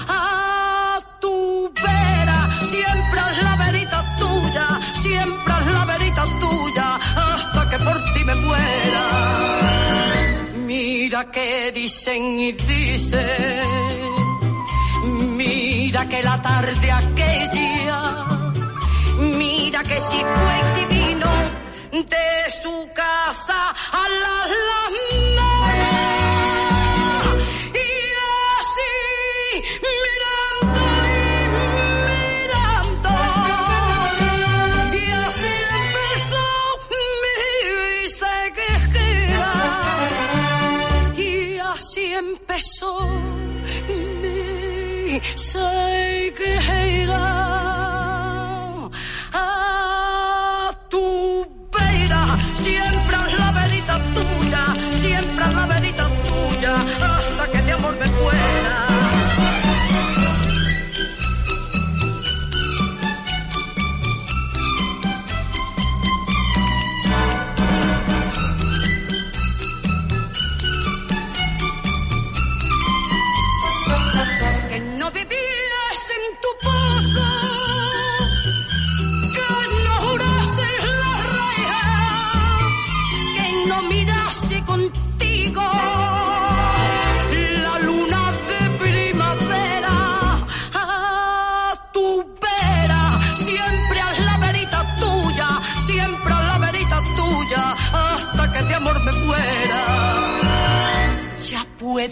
a 0.07 0.99
tu 1.21 1.35
vera. 1.83 2.39
Siempre 2.71 3.19
es 3.31 3.38
la 3.43 3.55
verita 3.55 3.99
tuya, 4.17 4.67
siempre 4.99 5.53
es 5.59 5.67
la 5.77 5.85
verita 5.85 6.23
tuya, 6.41 6.88
hasta 6.95 7.69
que 7.69 7.77
por 7.85 7.97
ti 8.13 8.23
me 8.23 8.33
muera. 8.33 9.05
Mira 10.65 11.29
que 11.29 11.71
dicen 11.71 12.39
y 12.39 12.51
dicen, 12.53 14.09
mira 15.99 16.09
que 16.09 16.23
la 16.23 16.41
tarde 16.41 16.91
aquella, 16.91 18.25
mira 19.38 19.83
que 19.83 19.99
si 19.99 20.17
fue 20.17 20.55
si 20.73 20.85
vino 20.85 21.27
de 21.91 22.51
su 22.62 22.89
casa 22.93 23.69
a 23.91 24.09
la 24.21 24.43
Alameda. 24.43 24.79
Mi 45.19 45.38
sequía. 45.38 47.10
A 47.12 47.38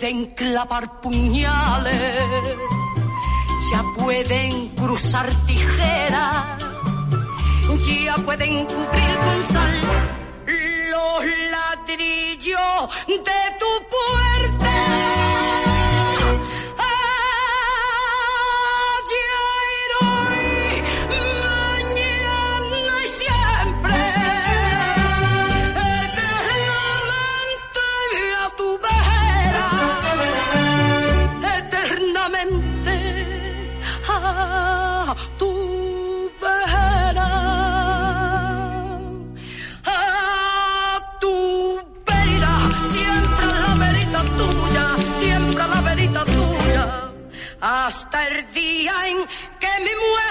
pueden 0.07 0.25
clavar 0.27 1.01
puñales, 1.01 2.23
ya 3.69 3.83
pueden 3.97 4.69
cruzar 4.69 5.27
tijeras, 5.45 6.45
ya 8.05 8.15
pueden 8.23 8.65
cubrir 8.67 9.17
con 9.19 9.43
sal 9.53 9.81
los 10.91 11.25
ladrillos 11.51 12.89
de 13.05 13.39
tu 13.59 13.71
puerta. 13.91 15.16
Hasta 47.87 48.27
el 48.27 48.53
día 48.53 48.93
en 49.07 49.17
que 49.59 49.67
me 49.79 49.95
muera. 49.95 50.26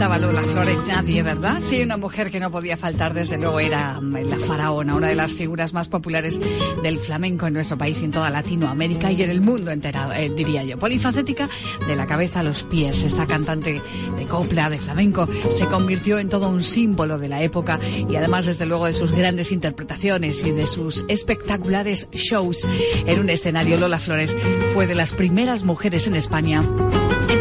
Cantaba 0.00 0.18
Lola 0.18 0.42
Flores, 0.42 0.78
nadie, 0.86 1.22
¿verdad? 1.22 1.60
Sí, 1.62 1.82
una 1.82 1.98
mujer 1.98 2.30
que 2.30 2.40
no 2.40 2.50
podía 2.50 2.78
faltar, 2.78 3.12
desde 3.12 3.36
luego, 3.36 3.60
era 3.60 4.00
la 4.00 4.38
faraona, 4.38 4.94
una 4.94 5.08
de 5.08 5.14
las 5.14 5.34
figuras 5.34 5.74
más 5.74 5.88
populares 5.88 6.40
del 6.82 6.96
flamenco 6.96 7.46
en 7.46 7.52
nuestro 7.52 7.76
país 7.76 8.00
y 8.00 8.06
en 8.06 8.10
toda 8.10 8.30
Latinoamérica 8.30 9.12
y 9.12 9.20
en 9.20 9.28
el 9.28 9.42
mundo 9.42 9.70
entero, 9.70 10.10
eh, 10.14 10.32
diría 10.34 10.64
yo. 10.64 10.78
Polifacética 10.78 11.50
de 11.86 11.96
la 11.96 12.06
cabeza 12.06 12.40
a 12.40 12.42
los 12.42 12.62
pies, 12.62 13.04
esta 13.04 13.26
cantante 13.26 13.82
de 14.16 14.24
copla, 14.24 14.70
de 14.70 14.78
flamenco, 14.78 15.28
se 15.54 15.66
convirtió 15.66 16.18
en 16.18 16.30
todo 16.30 16.48
un 16.48 16.62
símbolo 16.62 17.18
de 17.18 17.28
la 17.28 17.42
época 17.42 17.78
y 18.08 18.16
además, 18.16 18.46
desde 18.46 18.64
luego, 18.64 18.86
de 18.86 18.94
sus 18.94 19.12
grandes 19.12 19.52
interpretaciones 19.52 20.46
y 20.46 20.50
de 20.50 20.66
sus 20.66 21.04
espectaculares 21.08 22.08
shows 22.12 22.66
en 23.04 23.20
un 23.20 23.28
escenario. 23.28 23.78
Lola 23.78 23.98
Flores 23.98 24.34
fue 24.72 24.86
de 24.86 24.94
las 24.94 25.12
primeras 25.12 25.64
mujeres 25.64 26.06
en 26.06 26.16
España 26.16 26.62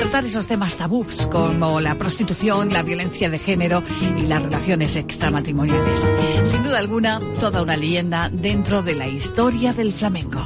tratar 0.09 0.25
esos 0.25 0.47
temas 0.47 0.75
tabús 0.75 1.27
como 1.27 1.79
la 1.79 1.93
prostitución, 1.93 2.73
la 2.73 2.81
violencia 2.81 3.29
de 3.29 3.37
género 3.37 3.83
y 4.17 4.23
las 4.23 4.41
relaciones 4.41 4.95
extramatrimoniales. 4.95 5.99
Sin 6.45 6.63
duda 6.63 6.79
alguna, 6.79 7.19
toda 7.39 7.61
una 7.61 7.77
leyenda 7.77 8.27
dentro 8.31 8.81
de 8.81 8.95
la 8.95 9.07
historia 9.07 9.71
del 9.71 9.93
flamenco. 9.93 10.43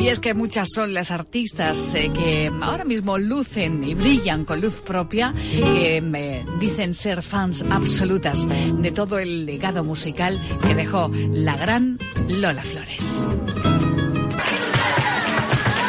Y 0.00 0.08
es 0.08 0.18
que 0.18 0.34
muchas 0.34 0.70
son 0.74 0.94
las 0.94 1.12
artistas 1.12 1.94
eh, 1.94 2.10
que 2.12 2.50
ahora 2.60 2.84
mismo 2.84 3.18
lucen 3.18 3.84
y 3.84 3.94
brillan 3.94 4.44
con 4.44 4.60
luz 4.60 4.80
propia, 4.80 5.32
que 5.32 6.00
me 6.00 6.44
dicen 6.58 6.92
ser 6.92 7.22
fans 7.22 7.64
absolutas 7.70 8.48
de 8.48 8.90
todo 8.90 9.20
el 9.20 9.46
legado 9.46 9.84
musical 9.84 10.40
que 10.66 10.74
dejó 10.74 11.08
la 11.30 11.56
gran 11.56 11.98
Lola 12.28 12.64
Flores. 12.64 13.51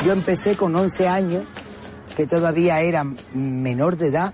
Yo 0.06 0.12
empecé 0.12 0.58
con 0.58 0.76
11 0.76 1.08
años, 1.08 1.44
que 2.18 2.28
todavía 2.28 2.82
era 2.82 3.06
menor 3.34 3.96
de 3.96 4.08
edad, 4.08 4.34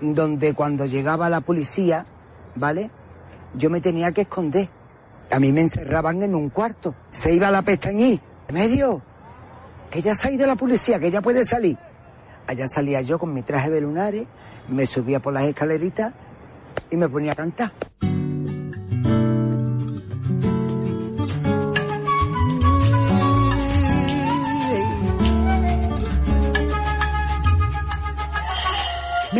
donde 0.00 0.54
cuando 0.54 0.86
llegaba 0.86 1.28
la 1.28 1.42
policía, 1.42 2.06
¿vale? 2.54 2.90
Yo 3.54 3.68
me 3.68 3.82
tenía 3.82 4.12
que 4.12 4.22
esconder. 4.22 4.70
A 5.30 5.38
mí 5.38 5.52
me 5.52 5.60
encerraban 5.60 6.22
en 6.22 6.34
un 6.34 6.48
cuarto. 6.48 6.94
Se 7.12 7.34
iba 7.34 7.48
a 7.48 7.50
la 7.50 7.60
pestañí. 7.60 8.18
Medio. 8.52 9.02
Que 9.90 10.00
ya 10.00 10.12
ha 10.22 10.30
ido 10.30 10.46
la 10.46 10.56
policía, 10.56 10.98
que 10.98 11.10
ya 11.10 11.20
puede 11.20 11.44
salir. 11.44 11.76
Allá 12.46 12.66
salía 12.66 13.02
yo 13.02 13.18
con 13.18 13.34
mi 13.34 13.42
traje 13.42 13.68
de 13.68 13.82
lunares, 13.82 14.26
me 14.68 14.86
subía 14.86 15.20
por 15.20 15.34
las 15.34 15.44
escaleritas 15.44 16.14
y 16.90 16.96
me 16.96 17.08
ponía 17.08 17.32
a 17.32 17.36
cantar. 17.36 17.72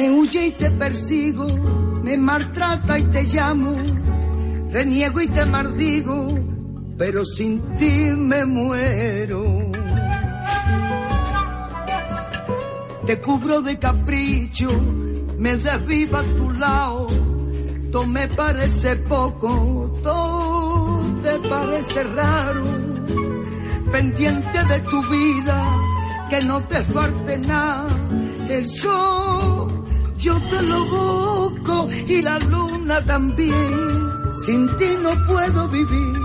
Me 0.05 0.11
huye 0.11 0.49
y 0.49 0.51
te 0.51 0.71
persigo, 0.71 1.47
me 2.03 2.19
maltrata 2.19 2.99
y 2.99 3.05
te 3.05 3.23
llamo, 3.23 3.75
reniego 4.71 5.19
y 5.23 5.29
te 5.29 5.47
maldigo, 5.47 6.39
pero 6.99 7.25
sin 7.25 7.63
ti 7.77 8.13
me 8.15 8.45
muero. 8.45 9.71
Te 13.07 13.19
cubro 13.19 13.63
de 13.63 13.79
capricho, 13.79 14.69
me 15.39 15.57
desviva 15.57 16.21
a 16.21 16.35
tu 16.37 16.51
lado, 16.51 17.07
todo 17.91 18.07
me 18.07 18.29
parece 18.29 18.97
poco, 18.97 20.01
todo 20.03 21.21
te 21.23 21.49
parece 21.49 22.05
raro, 22.05 22.65
pendiente 23.91 24.65
de 24.65 24.81
tu 24.81 25.03
vida, 25.09 25.79
que 26.29 26.43
no 26.43 26.63
te 26.65 26.77
falte 26.93 27.39
nada, 27.39 27.89
el 28.51 28.67
sol 28.67 29.74
yo 30.19 30.41
te 30.51 30.63
lo 30.63 30.85
busco 30.85 31.89
y 32.07 32.23
la 32.23 32.39
luna 32.39 33.05
también. 33.05 33.95
Sin 34.47 34.69
ti 34.77 34.89
no 35.03 35.11
puedo 35.27 35.69
vivir, 35.69 36.19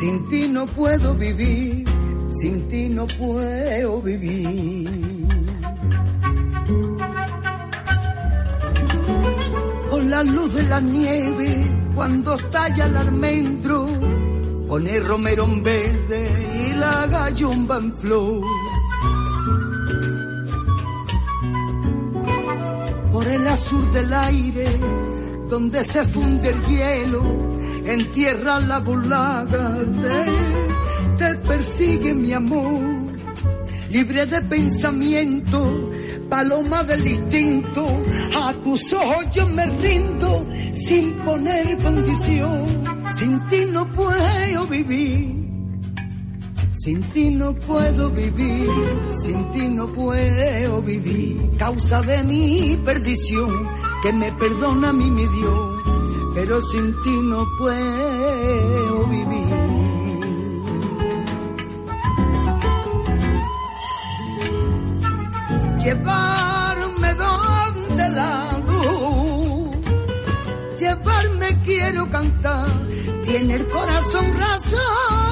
sin 0.00 0.28
ti 0.28 0.48
no 0.48 0.66
puedo 0.66 1.14
vivir, 1.14 1.86
sin 2.28 2.68
ti 2.68 2.88
no 2.88 3.06
puedo 3.06 4.00
vivir. 4.02 5.28
Con 9.90 10.10
la 10.10 10.22
luz 10.22 10.54
de 10.54 10.62
la 10.64 10.80
nieve, 10.80 11.66
cuando 11.94 12.34
estalla 12.34 12.86
el 12.86 12.96
almendro, 12.96 13.86
pone 14.66 14.98
romero 15.00 15.44
en 15.44 15.62
verde 15.62 16.30
y 16.66 16.72
la 16.74 17.06
gallumba 17.06 17.76
en 17.76 17.92
flor. 17.98 18.71
Por 23.22 23.32
el 23.32 23.46
azul 23.46 23.92
del 23.92 24.12
aire, 24.12 24.66
donde 25.48 25.84
se 25.84 26.04
funde 26.04 26.48
el 26.48 26.60
hielo, 26.64 27.22
en 27.84 28.10
tierra 28.10 28.58
la 28.60 28.80
bulaga, 28.80 29.76
te, 31.18 31.24
te 31.24 31.34
persigue 31.36 32.14
mi 32.14 32.32
amor, 32.32 32.80
libre 33.90 34.26
de 34.26 34.42
pensamiento, 34.42 35.90
paloma 36.28 36.82
del 36.82 37.06
instinto, 37.06 38.02
a 38.42 38.52
tus 38.64 38.92
ojos 38.92 39.26
yo 39.32 39.46
me 39.48 39.66
rindo, 39.66 40.44
sin 40.72 41.12
poner 41.18 41.78
condición, 41.78 42.84
sin 43.16 43.48
ti 43.48 43.66
no 43.70 43.86
puedo 43.92 44.66
vivir. 44.66 45.51
Sin 46.82 47.00
ti 47.12 47.30
no 47.30 47.54
puedo 47.54 48.10
vivir, 48.10 48.68
sin 49.22 49.48
ti 49.52 49.68
no 49.68 49.86
puedo 49.86 50.82
vivir. 50.82 51.56
Causa 51.56 52.02
de 52.02 52.24
mi 52.24 52.76
perdición, 52.84 53.68
que 54.02 54.12
me 54.12 54.32
perdona 54.32 54.92
mi 54.92 55.08
mi 55.08 55.24
Dios, 55.28 55.82
pero 56.34 56.60
sin 56.60 56.92
ti 57.02 57.20
no 57.22 57.46
puedo 57.56 59.06
vivir. 59.06 59.54
Llevarme 65.84 67.14
donde 67.14 68.08
la 68.08 68.58
luz, 68.66 69.76
llevarme 70.80 71.60
quiero 71.64 72.10
cantar, 72.10 72.66
tiene 73.22 73.54
el 73.54 73.68
corazón 73.68 74.26
razones 74.36 75.31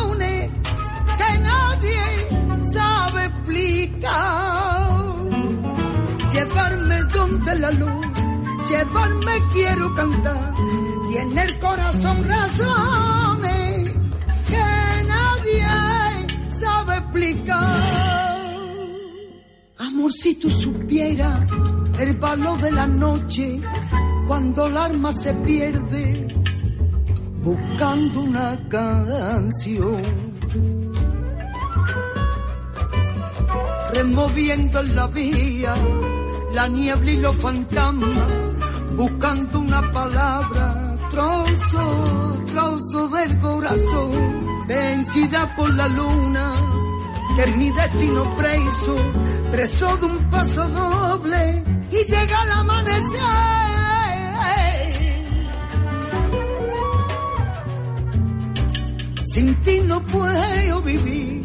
Llevarme 6.32 6.96
donde 7.12 7.58
la 7.58 7.70
luz, 7.72 8.06
llevarme 8.68 9.32
quiero 9.52 9.94
cantar. 9.94 10.54
Tiene 11.10 11.42
el 11.42 11.58
corazón 11.58 12.24
razones 12.24 13.90
que 14.48 15.04
nadie 15.06 15.66
sabe 16.58 16.96
explicar. 16.98 17.80
Amor, 19.78 20.12
si 20.12 20.34
tú 20.36 20.50
supieras 20.50 21.40
el 21.98 22.16
valor 22.16 22.60
de 22.60 22.72
la 22.72 22.86
noche, 22.86 23.60
cuando 24.26 24.66
el 24.66 24.76
alma 24.76 25.12
se 25.12 25.34
pierde 25.34 26.28
buscando 27.42 28.20
una 28.20 28.58
canción. 28.68 30.29
Removiendo 34.02 34.80
en 34.80 34.96
la 34.96 35.06
vía 35.08 35.74
la 36.52 36.68
niebla 36.68 37.10
y 37.10 37.16
los 37.18 37.36
fantasmas, 37.36 38.28
buscando 38.96 39.60
una 39.60 39.92
palabra, 39.92 40.96
trozo, 41.10 42.42
trozo 42.50 43.08
del 43.08 43.38
corazón, 43.40 44.66
vencida 44.66 45.54
por 45.54 45.74
la 45.74 45.86
luna, 45.88 46.50
que 47.36 47.42
es 47.42 47.56
mi 47.56 47.70
destino 47.70 48.36
preso, 48.36 48.96
preso 49.52 49.96
de 49.98 50.06
un 50.06 50.30
paso 50.30 50.66
doble 50.68 51.64
y 51.90 52.10
llega 52.10 52.42
el 52.44 52.52
amanecer. 52.52 53.20
Sin 59.34 59.54
ti 59.56 59.80
no 59.84 60.00
puedo 60.06 60.80
vivir. 60.80 61.39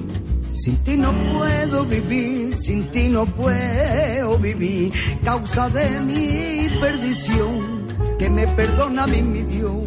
Sin 0.56 0.78
ti 0.86 0.96
no 0.96 1.12
puedo 1.34 1.86
vivir, 1.86 2.54
sin 2.56 2.90
ti 2.92 3.10
no 3.10 3.26
puedo 3.26 4.38
vivir, 4.40 4.94
causa 5.24 5.70
de 5.70 6.00
mi 6.00 6.70
perdición, 6.80 7.88
que 8.18 8.30
me 8.30 8.48
perdona 8.48 9.06
mi, 9.06 9.22
mi 9.22 9.44
Dios, 9.44 9.84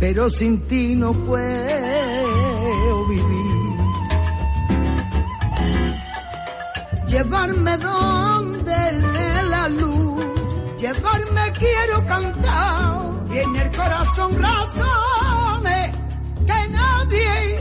pero 0.00 0.30
sin 0.30 0.58
ti 0.68 0.94
no 0.94 1.12
puedo 1.12 3.06
vivir. 3.08 3.74
Llevarme 7.08 7.76
donde 7.76 8.76
la 9.50 9.68
luz, 9.68 10.24
llevarme 10.78 11.52
quiero 11.58 12.06
cantar, 12.06 13.26
y 13.30 13.38
en 13.38 13.56
el 13.56 13.70
corazón 13.70 14.32
razones 14.42 15.90
que 16.46 16.68
nadie 16.70 17.53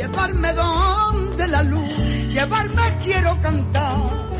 llevarme 0.00 0.52
donde 0.54 1.48
la 1.48 1.62
luz, 1.62 1.94
llevarme 2.32 2.82
quiero 3.04 3.38
cantar. 3.42 4.38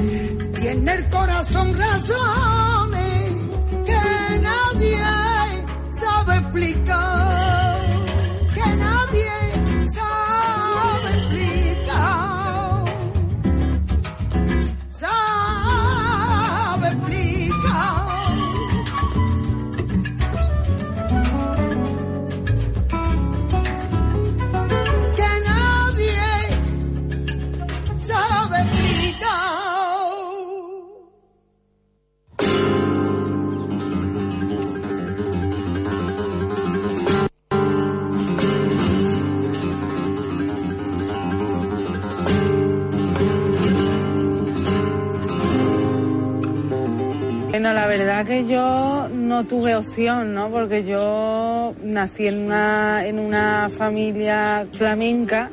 Tiene 0.58 0.94
el 0.94 1.10
corazón 1.10 1.78
razones 1.78 3.32
que 3.88 4.38
nadie 4.40 5.02
sabe 6.00 6.36
explicar. 6.38 7.29
Yo 48.46 49.08
no 49.12 49.44
tuve 49.44 49.74
opción, 49.74 50.34
¿no? 50.34 50.50
Porque 50.50 50.84
yo 50.84 51.74
nací 51.82 52.26
en 52.26 52.38
una, 52.38 53.06
en 53.06 53.18
una 53.18 53.70
familia 53.76 54.66
flamenca 54.72 55.50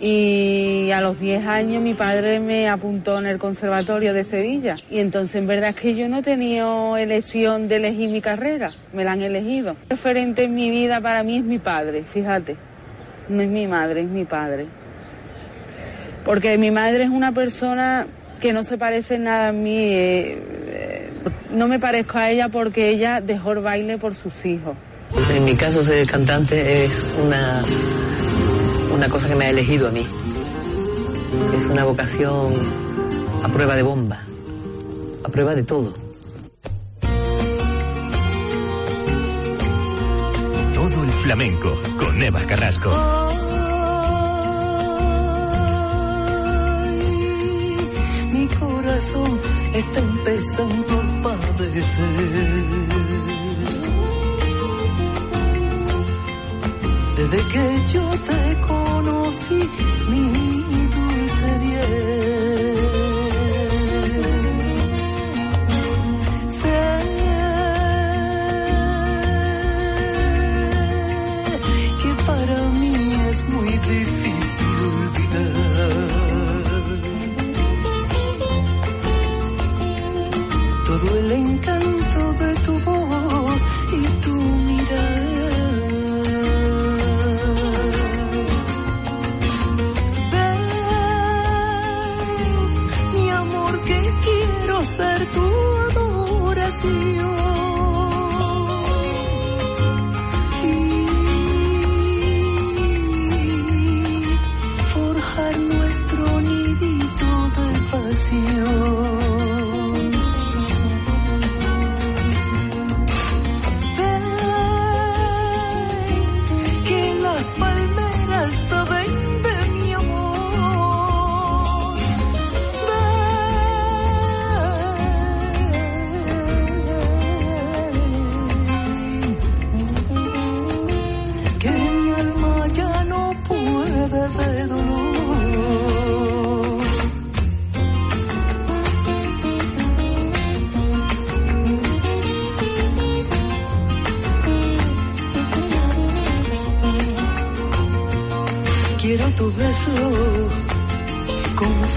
y 0.00 0.90
a 0.92 1.00
los 1.00 1.20
10 1.20 1.46
años 1.46 1.82
mi 1.82 1.94
padre 1.94 2.40
me 2.40 2.68
apuntó 2.68 3.18
en 3.18 3.26
el 3.26 3.38
Conservatorio 3.38 4.14
de 4.14 4.24
Sevilla. 4.24 4.76
Y 4.90 4.98
entonces 4.98 5.36
en 5.36 5.46
verdad 5.46 5.70
es 5.70 5.76
que 5.76 5.94
yo 5.94 6.08
no 6.08 6.18
he 6.18 6.22
tenido 6.22 6.96
elección 6.96 7.68
de 7.68 7.76
elegir 7.76 8.10
mi 8.10 8.20
carrera, 8.20 8.72
me 8.92 9.04
la 9.04 9.12
han 9.12 9.22
elegido. 9.22 9.76
El 9.88 9.96
referente 9.96 10.44
en 10.44 10.54
mi 10.54 10.70
vida 10.70 11.00
para 11.00 11.22
mí 11.22 11.36
es 11.36 11.44
mi 11.44 11.58
padre, 11.58 12.02
fíjate. 12.02 12.56
No 13.28 13.42
es 13.42 13.48
mi 13.48 13.66
madre, 13.66 14.02
es 14.02 14.08
mi 14.08 14.24
padre. 14.24 14.66
Porque 16.24 16.56
mi 16.58 16.70
madre 16.70 17.04
es 17.04 17.10
una 17.10 17.32
persona 17.32 18.06
que 18.40 18.52
no 18.52 18.62
se 18.62 18.78
parece 18.78 19.18
nada 19.18 19.48
a 19.48 19.52
mí. 19.52 19.76
eh, 19.76 20.38
no 21.52 21.68
me 21.68 21.78
parezco 21.78 22.18
a 22.18 22.30
ella 22.30 22.48
porque 22.48 22.90
ella 22.90 23.20
dejó 23.20 23.52
el 23.52 23.60
baile 23.60 23.98
por 23.98 24.14
sus 24.14 24.44
hijos. 24.46 24.76
En 25.30 25.44
mi 25.44 25.56
caso 25.56 25.82
ser 25.84 26.06
cantante 26.06 26.84
es 26.84 27.04
una, 27.22 27.64
una 28.94 29.08
cosa 29.08 29.28
que 29.28 29.34
me 29.34 29.46
ha 29.46 29.50
elegido 29.50 29.88
a 29.88 29.90
mí. 29.90 30.06
Es 31.58 31.66
una 31.66 31.84
vocación 31.84 32.54
a 33.42 33.48
prueba 33.48 33.76
de 33.76 33.82
bomba, 33.82 34.20
a 35.24 35.28
prueba 35.28 35.54
de 35.54 35.62
todo. 35.62 35.92
Todo 40.74 41.04
el 41.04 41.10
flamenco 41.10 41.78
con 41.98 42.22
Eva 42.22 42.40
Carrasco. 42.46 43.39
Está 49.80 50.00
empezando 50.00 51.00
a 51.00 51.22
padecer. 51.22 52.70
Desde 57.16 57.48
que 57.52 57.92
yo 57.92 58.04
te 58.20 58.49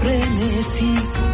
frenesí. 0.04 1.33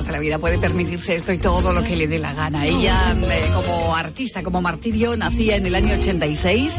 A 0.00 0.02
estas 0.02 0.06
alturas 0.06 0.06
de 0.06 0.12
la 0.12 0.18
vida 0.18 0.38
puede 0.38 0.58
permitirse 0.58 1.14
esto 1.14 1.32
y 1.32 1.38
todo 1.38 1.72
lo 1.72 1.82
que 1.82 1.96
le 1.96 2.06
dé 2.06 2.18
la 2.18 2.32
gana. 2.32 2.66
Ella, 2.66 3.14
eh, 3.30 3.50
como 3.54 3.94
artista, 3.96 4.42
como 4.42 4.60
martirio, 4.62 5.16
nacía 5.16 5.56
en 5.56 5.66
el 5.66 5.74
año 5.74 5.94
86, 5.94 6.76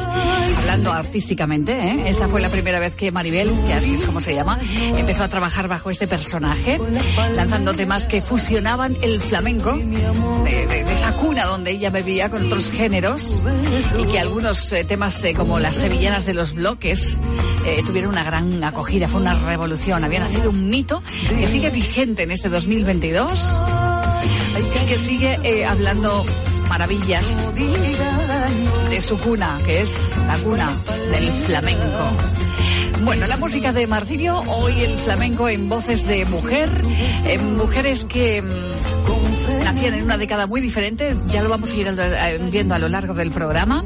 hablando 0.57 0.91
artísticamente. 0.91 1.73
¿eh? 1.73 2.03
Esta 2.07 2.27
fue 2.27 2.41
la 2.41 2.49
primera 2.49 2.79
vez 2.79 2.95
que 2.95 3.12
Maribel, 3.12 3.51
que 3.67 3.73
así 3.73 3.93
es 3.95 4.05
como 4.05 4.21
se 4.21 4.34
llama, 4.36 4.60
empezó 4.97 5.23
a 5.23 5.27
trabajar 5.29 5.67
bajo 5.67 5.89
este 5.89 6.07
personaje, 6.07 6.79
lanzando 7.36 7.73
temas 7.73 8.07
que 8.07 8.21
fusionaban 8.21 8.95
el 9.01 9.21
flamenco, 9.21 9.73
de, 9.73 10.65
de- 10.67 10.81
esa 10.91 11.13
cuna 11.13 11.45
donde 11.45 11.71
ella 11.71 11.89
bebía 11.89 12.29
con 12.29 12.45
otros 12.45 12.69
géneros, 12.69 13.43
y 13.99 14.05
que 14.12 14.19
algunos 14.19 14.71
eh, 14.71 14.84
temas 14.84 15.21
como 15.36 15.60
las 15.60 15.75
sevillanas 15.75 16.25
de 16.25 16.34
los 16.34 16.53
bloques 16.53 17.17
eh, 17.65 17.84
tuvieron 17.86 18.12
una 18.12 18.24
gran 18.24 18.63
acogida, 18.63 19.08
fue 19.08 19.21
una 19.21 19.34
revolución, 19.34 20.04
había 20.04 20.19
nacido 20.19 20.50
un 20.50 20.69
mito 20.69 21.04
que 21.30 21.47
sigue 21.47 21.69
vigente 21.69 22.24
en 22.24 22.32
este 22.32 22.50
2022 22.50 23.62
y 24.60 24.88
que 24.88 24.97
sigue 24.97 25.39
eh, 25.43 25.65
hablando 25.65 26.26
maravillas 26.67 27.26
de 28.89 29.02
su 29.02 29.17
cuna, 29.19 29.60
que 29.65 29.82
es 29.82 30.15
la 30.28 30.38
cuna 30.38 30.71
del 31.12 31.32
flamenco. 31.32 31.82
Bueno, 33.04 33.26
la 33.28 33.38
música 33.38 33.74
de 33.74 33.88
Martirio, 33.88 34.39
hoy 34.47 34.80
el 34.80 34.91
flamenco 35.00 35.50
en 35.50 35.67
voces 35.67 36.06
de 36.08 36.24
mujer, 36.26 36.69
en 37.26 37.58
mujeres 37.58 38.06
que 38.06 38.41
mm, 38.41 39.63
nacían 39.63 39.95
en 39.95 40.04
una 40.04 40.17
década 40.17 40.45
muy 40.45 40.62
diferente, 40.62 41.15
ya 41.28 41.41
lo 41.41 41.50
vamos 41.50 41.71
a 41.71 41.76
ir 41.76 41.88
eh, 41.88 42.39
viendo 42.52 42.76
a 42.76 42.80
lo 42.80 42.89
largo 42.89 43.13
del 43.13 43.32
programa. 43.32 43.84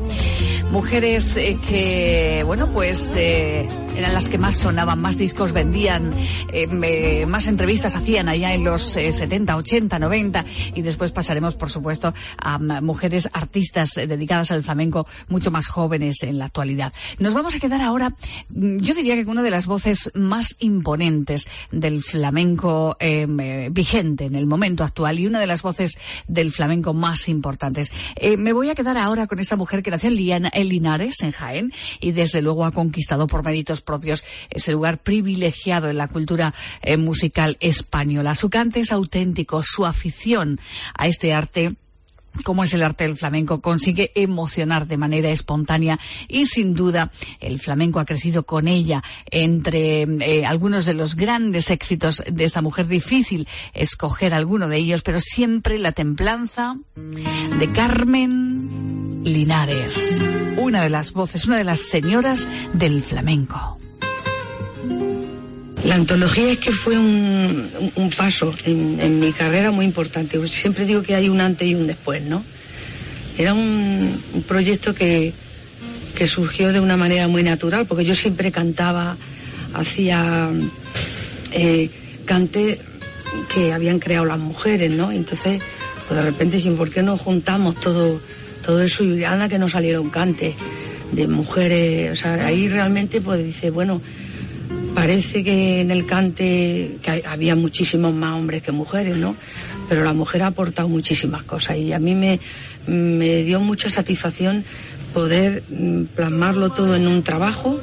Mujeres 0.72 1.38
eh, 1.38 1.58
que, 1.68 2.44
bueno, 2.46 2.68
pues 2.68 3.12
eh, 3.16 3.68
eran 3.96 4.14
las 4.14 4.30
que 4.30 4.38
más 4.38 4.56
sonaban, 4.56 5.02
más 5.02 5.18
discos 5.18 5.52
vendían, 5.52 6.12
eh, 6.52 7.26
más 7.28 7.48
entrevistas 7.48 7.96
hacían 7.96 8.30
allá 8.30 8.54
en 8.54 8.64
los 8.64 8.96
eh, 8.98 9.12
70, 9.12 9.56
80, 9.56 10.00
90 10.00 10.46
y 10.76 10.82
después 10.82 11.12
pasaremos, 11.12 11.56
por 11.56 11.70
supuesto, 11.70 12.14
a 12.38 12.58
mujeres 12.82 13.30
artistas 13.34 13.98
eh, 13.98 14.08
dedicadas 14.08 14.52
al 14.52 14.64
flamenco 14.64 15.08
mucho 15.28 15.52
más 15.52 15.68
jóvenes 15.68 16.24
en 16.24 16.38
la 16.38 16.46
actualidad. 16.46 16.94
Nos 17.20 17.34
vamos 17.34 17.56
a 17.56 17.60
quedar 17.60 17.82
ahora, 17.82 18.14
mm, 18.50 18.78
yo 18.78 18.94
diría 18.94 19.16
que 19.16 19.26
con 19.26 19.34
una 19.34 19.44
de 19.44 19.50
las 19.50 19.68
voces 19.68 20.12
más 20.14 20.56
imponentes 20.60 21.48
del 21.72 22.04
flamenco 22.04 22.96
eh, 23.00 23.28
eh, 23.40 23.70
vigente 23.72 24.26
en 24.26 24.36
el 24.36 24.48
momento 24.48 24.84
actual 24.84 25.20
y 25.20 25.28
una 25.28 25.40
de 25.40 25.48
las 25.48 25.62
voces 25.62 25.98
del 26.28 26.52
flamenco 26.52 26.94
más 26.94 27.28
importantes. 27.30 27.92
Me 28.38 28.54
voy 28.54 28.70
a 28.70 28.76
quedar 28.76 28.98
ahora 28.98 29.28
con 29.28 29.40
esta 29.40 29.56
mujer 29.56 29.84
que 29.84 29.92
nació 29.92 30.10
en 30.10 30.70
Linares, 30.70 31.22
en 31.22 31.32
Jaén, 31.32 31.74
y 32.00 32.12
desde 32.12 32.42
luego 32.42 32.66
ha 32.66 32.72
conquistado 32.72 33.28
por 33.28 33.44
méritos 33.44 33.82
propios 33.86 34.26
ese 34.50 34.74
lugar 34.74 34.98
privilegiado 34.98 35.90
en 35.90 35.98
la 35.98 36.10
cultura 36.10 36.54
eh, 36.82 36.98
musical 36.98 37.56
española. 37.62 38.36
Su 38.36 38.50
cante 38.50 38.82
es 38.82 38.92
auténtico, 38.92 39.64
su 39.64 39.86
afición 39.86 40.60
a 40.98 41.08
este 41.08 41.34
arte 41.34 41.76
como 42.44 42.64
es 42.64 42.74
el 42.74 42.84
arte 42.84 43.06
del 43.06 43.18
flamenco, 43.18 43.62
consigue 43.62 44.12
emocionar 44.16 44.88
de 44.88 44.98
manera 44.98 45.30
espontánea 45.30 46.00
y 46.28 46.46
sin 46.46 46.74
duda 46.74 47.12
el 47.40 47.60
flamenco 47.60 48.00
ha 48.00 48.06
crecido 48.06 48.46
con 48.46 48.68
ella. 48.68 49.04
Entre 49.32 50.04
eh, 50.04 50.46
algunos 50.46 50.86
de 50.86 50.94
los 50.94 51.16
grandes 51.16 51.72
éxitos 51.72 52.24
de 52.30 52.44
esta 52.44 52.62
mujer, 52.62 52.88
difícil 52.88 53.48
escoger 53.74 54.34
alguno 54.34 54.68
de 54.68 54.78
ellos, 54.78 55.02
pero 55.02 55.20
siempre 55.20 55.78
la 55.78 55.92
templanza 55.92 56.78
de 56.96 57.72
Carmen 57.72 59.22
Linares, 59.24 60.00
una 60.58 60.84
de 60.84 60.90
las 60.90 61.14
voces, 61.14 61.46
una 61.46 61.58
de 61.58 61.64
las 61.64 61.80
señoras 61.80 62.48
del 62.74 63.04
flamenco. 63.04 63.80
La 65.86 65.96
antología 65.96 66.52
es 66.52 66.58
que 66.58 66.72
fue 66.72 66.98
un, 66.98 67.70
paso 68.18 68.54
en, 68.66 69.20
mi 69.20 69.32
carrera 69.32 69.70
muy 69.70 69.86
importante. 69.86 70.46
Siempre 70.48 70.84
digo 70.84 71.04
que 71.04 71.14
hay 71.14 71.30
un 71.30 71.40
antes 71.40 71.68
y 71.68 71.76
un 71.76 71.86
después, 71.86 72.24
¿no? 72.24 72.44
Era 73.38 73.54
un, 73.54 74.20
proyecto 74.48 74.96
que, 74.96 75.32
que 76.16 76.26
surgió 76.26 76.74
de 76.74 76.80
una 76.80 76.98
manera 76.98 77.28
muy 77.28 77.44
natural, 77.44 77.86
porque 77.86 78.04
yo 78.04 78.16
siempre 78.16 78.52
cantaba, 78.52 79.16
hacía 79.76 80.50
eh, 81.52 81.92
cante 82.26 82.80
que 83.54 83.72
habían 83.72 84.00
creado 84.00 84.26
las 84.26 84.40
mujeres, 84.40 84.90
¿no? 84.90 85.12
Entonces, 85.12 85.62
pues 86.08 86.20
de 86.20 86.26
repente 86.26 86.58
dije, 86.58 86.72
¿por 86.72 86.90
qué 86.90 87.04
no 87.04 87.16
juntamos 87.16 87.80
todo, 87.80 88.22
todo 88.64 88.82
eso 88.82 89.04
y 89.04 89.24
anda 89.24 89.48
que 89.48 89.60
no 89.60 89.70
salieron 89.70 90.10
cantes 90.10 90.56
de 91.12 91.28
mujeres? 91.28 92.12
O 92.12 92.16
sea, 92.16 92.48
ahí 92.48 92.68
realmente 92.70 93.22
pues 93.22 93.44
dice, 93.46 93.70
bueno, 93.70 94.02
parece 94.96 95.44
que 95.44 95.82
en 95.82 95.92
el 95.92 96.06
cante 96.06 96.98
había 97.28 97.56
muchísimos 97.56 98.14
más 98.14 98.34
hombres 98.34 98.64
que 98.64 98.72
mujeres, 98.72 99.18
¿no? 99.18 99.36
Pero 99.88 100.04
la 100.04 100.14
mujer 100.14 100.42
ha 100.44 100.48
aportado 100.48 100.90
muchísimas 100.90 101.44
cosas 101.44 101.78
y 101.78 101.94
a 101.94 102.00
mí 102.00 102.16
me, 102.16 102.40
me 102.88 103.44
dio 103.44 103.60
mucha 103.60 103.90
satisfacción 103.90 104.66
poder 105.14 105.64
mm, 105.70 106.06
plasmarlo 106.16 106.72
todo 106.72 106.96
en 106.96 107.08
un 107.08 107.22
trabajo 107.22 107.80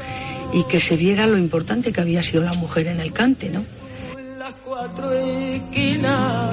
y 0.53 0.65
que 0.65 0.81
se 0.81 0.97
viera 0.97 1.27
lo 1.27 1.39
importante 1.39 1.93
que 1.93 2.01
había 2.01 2.23
sido 2.23 2.43
la 2.43 2.55
mujer 2.55 2.89
en 2.89 3.01
el 3.01 3.13
cante, 3.13 3.51
¿no? 3.51 3.65
las 4.39 4.55
cuatro 4.65 5.13
esquinas 5.13 6.51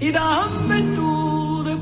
y 0.00 0.10
dame 0.10 0.82
tú 0.96 1.62
de 1.64 1.74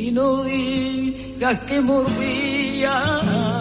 y 0.00 0.10
no 0.12 0.44
digas 0.44 1.58
que 1.66 1.80
morbía 1.80 3.59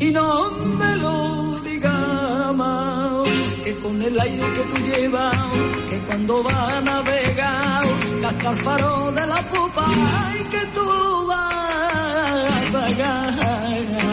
y 0.00 0.10
no 0.10 0.50
me 0.50 0.96
lo 0.96 1.60
digas 1.60 2.54
más 2.54 3.28
que 3.64 3.74
con 3.82 4.02
el 4.02 4.20
aire 4.20 4.44
que 4.56 4.62
tú 4.62 4.76
llevas 4.86 5.36
que 5.90 5.98
cuando 6.06 6.42
vas 6.42 6.72
a 6.72 6.80
navegar 6.80 7.84
el 8.50 8.56
faro 8.64 9.12
de 9.12 9.26
la 9.26 9.42
popa 9.50 9.86
y 10.40 10.44
que 10.44 10.66
tú 10.74 10.84
lo 10.84 11.26
vas 11.26 12.52
a 12.52 12.72
pagar 12.72 14.07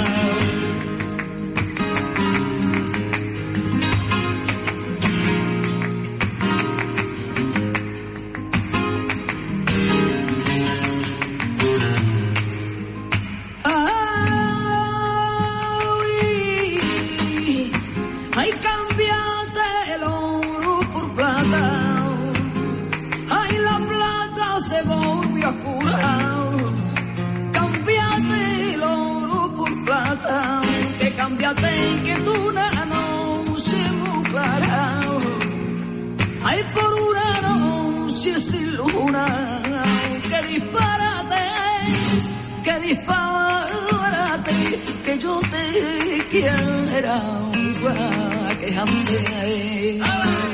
Que 31.45 31.51
cambiate 31.51 32.01
que 32.03 32.15
tú 32.25 32.33
una 32.47 32.85
noche 32.85 33.91
muy 33.91 34.23
clara. 34.31 34.99
Ay, 36.43 36.63
por 36.73 36.91
una 37.09 37.41
noche 37.41 38.33
sin 38.41 38.75
luna. 38.75 39.61
Que 40.27 40.39
disparate, 40.53 41.43
que 42.63 42.79
disparate, 42.79 44.57
que 45.05 45.19
yo 45.19 45.39
te 45.51 46.27
quiera 46.31 47.51
igual 47.53 48.57
que 48.59 48.75
antes. 48.75 50.44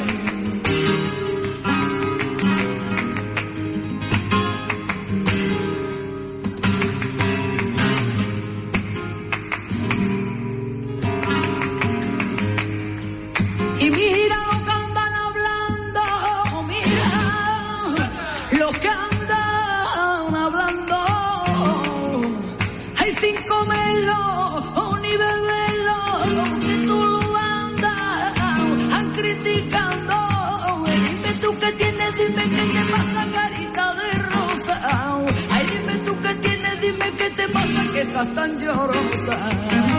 Que 38.02 38.08
estás 38.08 38.34
tan 38.34 38.58
llorosa. 38.58 39.91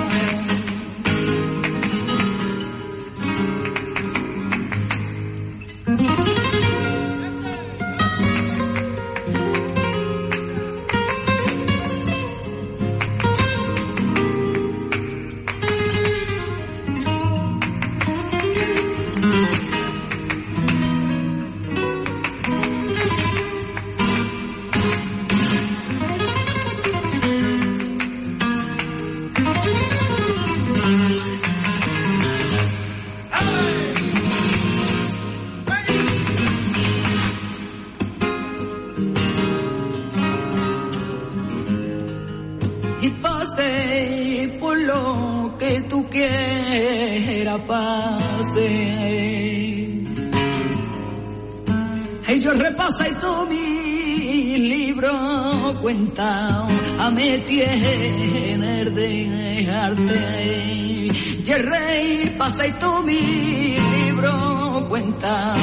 Cuenta, 55.82 56.64
a 57.00 57.10
me 57.10 57.38
tiene 57.38 58.84
de 58.84 59.70
arte. 59.70 61.08
Y 61.44 61.50
el 61.50 61.62
rey 61.68 62.36
pasa 62.38 62.66
y 62.68 62.72
todo 62.74 63.02
mi 63.02 63.20
libro 63.20 64.86
cuenta, 64.88 65.54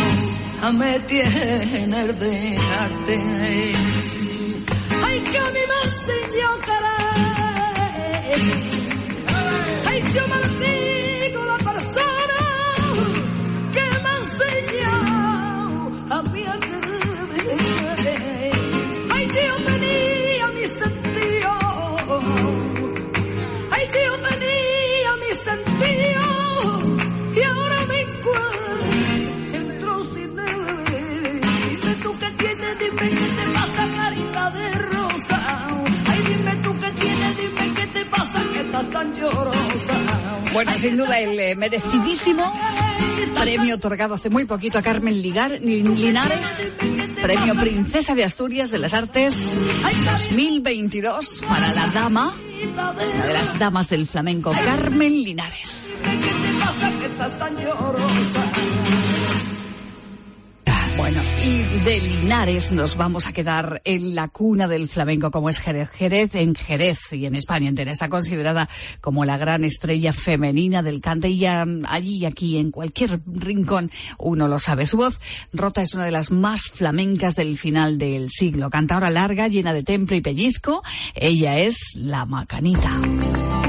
a 0.61 0.71
me 0.71 0.99
tiene 1.01 2.13
de 2.13 2.57
arte. 2.57 3.98
Bueno, 40.59 40.73
sin 40.77 40.97
duda 40.97 41.17
el 41.21 41.39
eh, 41.39 41.55
merecidísimo 41.55 42.43
premio 43.33 43.75
otorgado 43.75 44.15
hace 44.15 44.29
muy 44.29 44.43
poquito 44.43 44.77
a 44.77 44.81
Carmen 44.81 45.21
Ligar, 45.21 45.51
Linares, 45.61 46.73
premio 47.21 47.55
Princesa 47.55 48.13
de 48.13 48.25
Asturias 48.25 48.69
de 48.69 48.79
las 48.79 48.93
Artes 48.93 49.55
2022 50.27 51.43
para 51.47 51.73
la 51.73 51.87
dama, 51.87 52.35
una 52.73 52.91
de 52.91 53.31
las 53.31 53.57
damas 53.57 53.87
del 53.87 54.05
flamenco, 54.05 54.51
Carmen 54.51 55.23
Linares. 55.23 55.95
Bueno, 61.11 61.23
y 61.43 61.63
de 61.85 62.01
Linares 62.01 62.71
nos 62.71 62.95
vamos 62.95 63.25
a 63.25 63.33
quedar 63.33 63.81
en 63.83 64.13
la 64.13 64.27
cuna 64.27 64.67
del 64.67 64.87
flamenco 64.87 65.31
como 65.31 65.49
es 65.49 65.57
Jerez. 65.57 65.89
Jerez 65.89 66.35
en 66.35 66.53
Jerez 66.53 66.99
y 67.13 67.25
en 67.25 67.33
España 67.33 67.67
entera 67.67 67.91
está 67.91 68.09
considerada 68.09 68.69
como 69.01 69.25
la 69.25 69.39
gran 69.39 69.63
estrella 69.63 70.13
femenina 70.13 70.83
del 70.83 71.01
cante 71.01 71.29
y 71.29 71.39
ya 71.39 71.65
allí 71.87 72.25
aquí 72.25 72.57
en 72.57 72.69
cualquier 72.69 73.21
rincón 73.25 73.89
uno 74.19 74.47
lo 74.47 74.59
sabe. 74.59 74.85
Su 74.85 74.97
voz 74.97 75.19
rota 75.51 75.81
es 75.81 75.95
una 75.95 76.05
de 76.05 76.11
las 76.11 76.29
más 76.29 76.65
flamencas 76.69 77.33
del 77.33 77.57
final 77.57 77.97
del 77.97 78.29
siglo. 78.29 78.69
Cantadora 78.69 79.09
larga, 79.09 79.47
llena 79.47 79.73
de 79.73 79.81
temple 79.81 80.17
y 80.17 80.21
pellizco. 80.21 80.83
Ella 81.15 81.57
es 81.57 81.95
la 81.95 82.27
Macanita. 82.27 83.68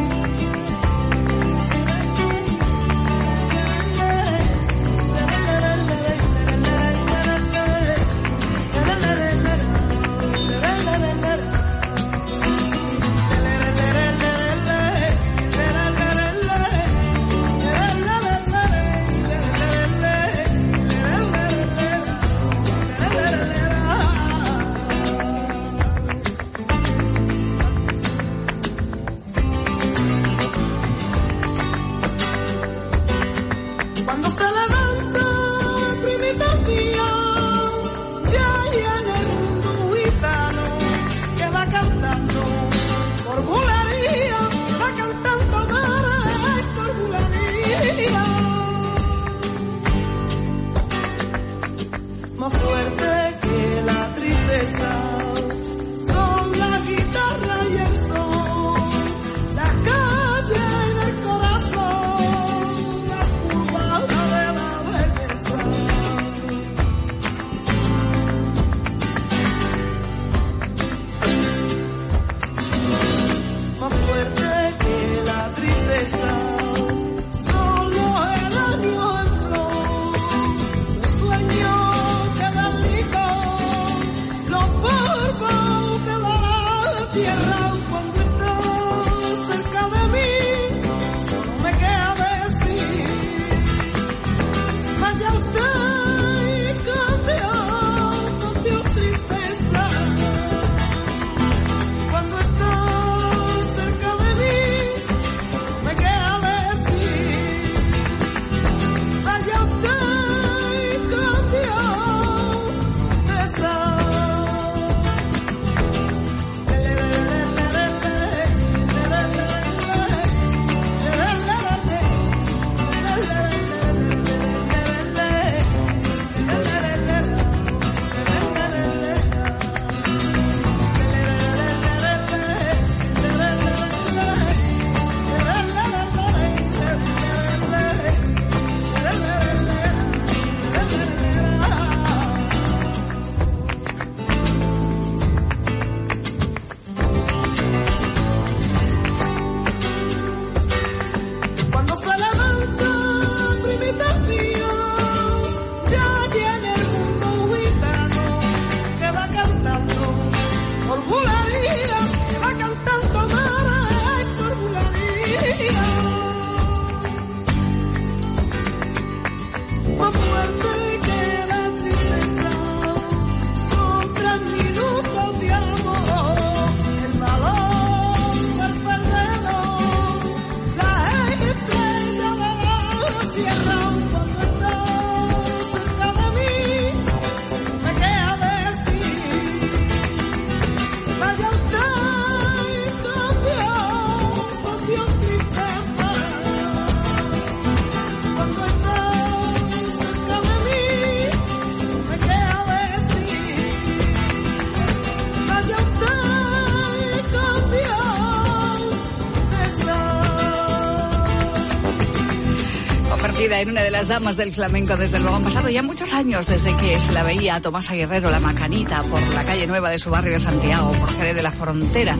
Las 214.00 214.08
damas 214.08 214.36
del 214.38 214.50
flamenco 214.50 214.96
desde 214.96 215.20
luego. 215.20 215.36
Han 215.36 215.44
pasado 215.44 215.68
ya 215.68 215.82
muchos 215.82 216.14
años 216.14 216.46
desde 216.46 216.74
que 216.78 216.98
se 216.98 217.12
la 217.12 217.22
veía 217.22 217.56
a 217.56 217.60
Tomasa 217.60 217.92
Guerrero, 217.92 218.30
la 218.30 218.40
macanita, 218.40 219.02
por 219.02 219.20
la 219.34 219.44
calle 219.44 219.66
nueva 219.66 219.90
de 219.90 219.98
su 219.98 220.08
barrio 220.08 220.32
de 220.32 220.40
Santiago, 220.40 220.90
por 220.92 221.12
Jerez 221.12 221.36
de 221.36 221.42
la 221.42 221.52
Frontera, 221.52 222.16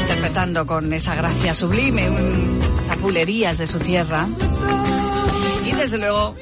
interpretando 0.00 0.66
con 0.66 0.92
esa 0.92 1.14
gracia 1.14 1.54
sublime 1.54 2.10
un, 2.10 2.60
zapulerías 2.88 3.56
de 3.56 3.68
su 3.68 3.78
tierra. 3.78 4.26
Y 5.64 5.70
desde 5.70 5.98
luego 5.98 6.34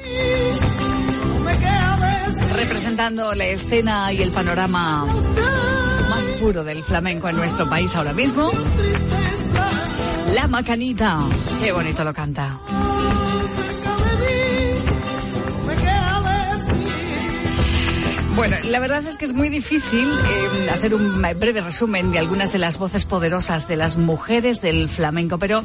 representando 2.55 3.35
la 3.35 3.45
escena 3.45 4.11
y 4.11 4.23
el 4.23 4.31
panorama 4.31 5.05
más 6.09 6.23
puro 6.39 6.63
del 6.63 6.81
flamenco 6.81 7.29
en 7.29 7.35
nuestro 7.35 7.69
país 7.69 7.95
ahora 7.95 8.13
mismo. 8.13 8.49
La 10.33 10.47
Macanita. 10.47 11.19
Qué 11.61 11.71
bonito 11.71 12.03
lo 12.03 12.15
canta. 12.15 12.57
Bueno, 18.41 18.57
la 18.63 18.79
verdad 18.79 19.05
es 19.05 19.17
que 19.17 19.25
es 19.25 19.33
muy 19.33 19.49
difícil 19.49 20.09
eh, 20.09 20.69
hacer 20.71 20.95
un 20.95 21.21
breve 21.21 21.61
resumen 21.61 22.11
de 22.11 22.17
algunas 22.17 22.51
de 22.51 22.57
las 22.57 22.79
voces 22.79 23.05
poderosas 23.05 23.67
de 23.67 23.75
las 23.75 23.97
mujeres 23.97 24.61
del 24.61 24.89
flamenco, 24.89 25.37
pero 25.37 25.63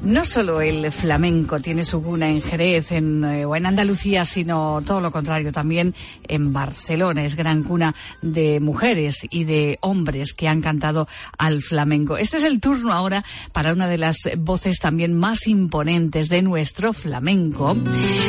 no 0.00 0.24
solo 0.24 0.62
el 0.62 0.90
flamenco 0.92 1.60
tiene 1.60 1.84
su 1.84 2.02
cuna 2.02 2.30
en 2.30 2.40
Jerez 2.40 2.92
en, 2.92 3.22
eh, 3.22 3.44
o 3.44 3.54
en 3.54 3.66
Andalucía, 3.66 4.24
sino 4.24 4.80
todo 4.80 5.02
lo 5.02 5.10
contrario, 5.12 5.52
también 5.52 5.94
en 6.26 6.54
Barcelona. 6.54 7.22
Es 7.22 7.36
gran 7.36 7.64
cuna 7.64 7.94
de 8.22 8.60
mujeres 8.60 9.26
y 9.28 9.44
de 9.44 9.76
hombres 9.82 10.32
que 10.32 10.48
han 10.48 10.62
cantado 10.62 11.06
al 11.36 11.62
flamenco. 11.62 12.16
Este 12.16 12.38
es 12.38 12.44
el 12.44 12.60
turno 12.60 12.94
ahora 12.94 13.26
para 13.52 13.74
una 13.74 13.88
de 13.88 13.98
las 13.98 14.16
voces 14.38 14.78
también 14.78 15.12
más 15.12 15.46
imponentes 15.46 16.30
de 16.30 16.40
nuestro 16.40 16.94
flamenco, 16.94 17.76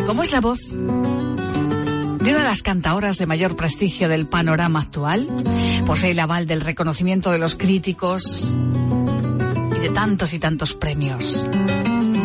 como 0.05 0.24
es 0.24 0.34
la 0.34 0.41
voz 0.41 0.59
de 2.24 2.32
una 2.32 2.39
de 2.39 2.45
las 2.45 2.61
cantadoras 2.61 3.17
de 3.17 3.26
mayor 3.26 3.55
prestigio 3.55 4.07
del 4.07 4.28
panorama 4.28 4.82
actual. 4.82 5.28
Posee 5.86 6.11
el 6.11 6.19
aval 6.19 6.45
del 6.45 6.61
reconocimiento 6.61 7.32
de 7.32 7.39
los 7.39 7.55
críticos 7.55 8.53
y 9.76 9.80
de 9.80 9.89
tantos 9.89 10.34
y 10.34 10.39
tantos 10.39 10.74
premios. 10.74 11.45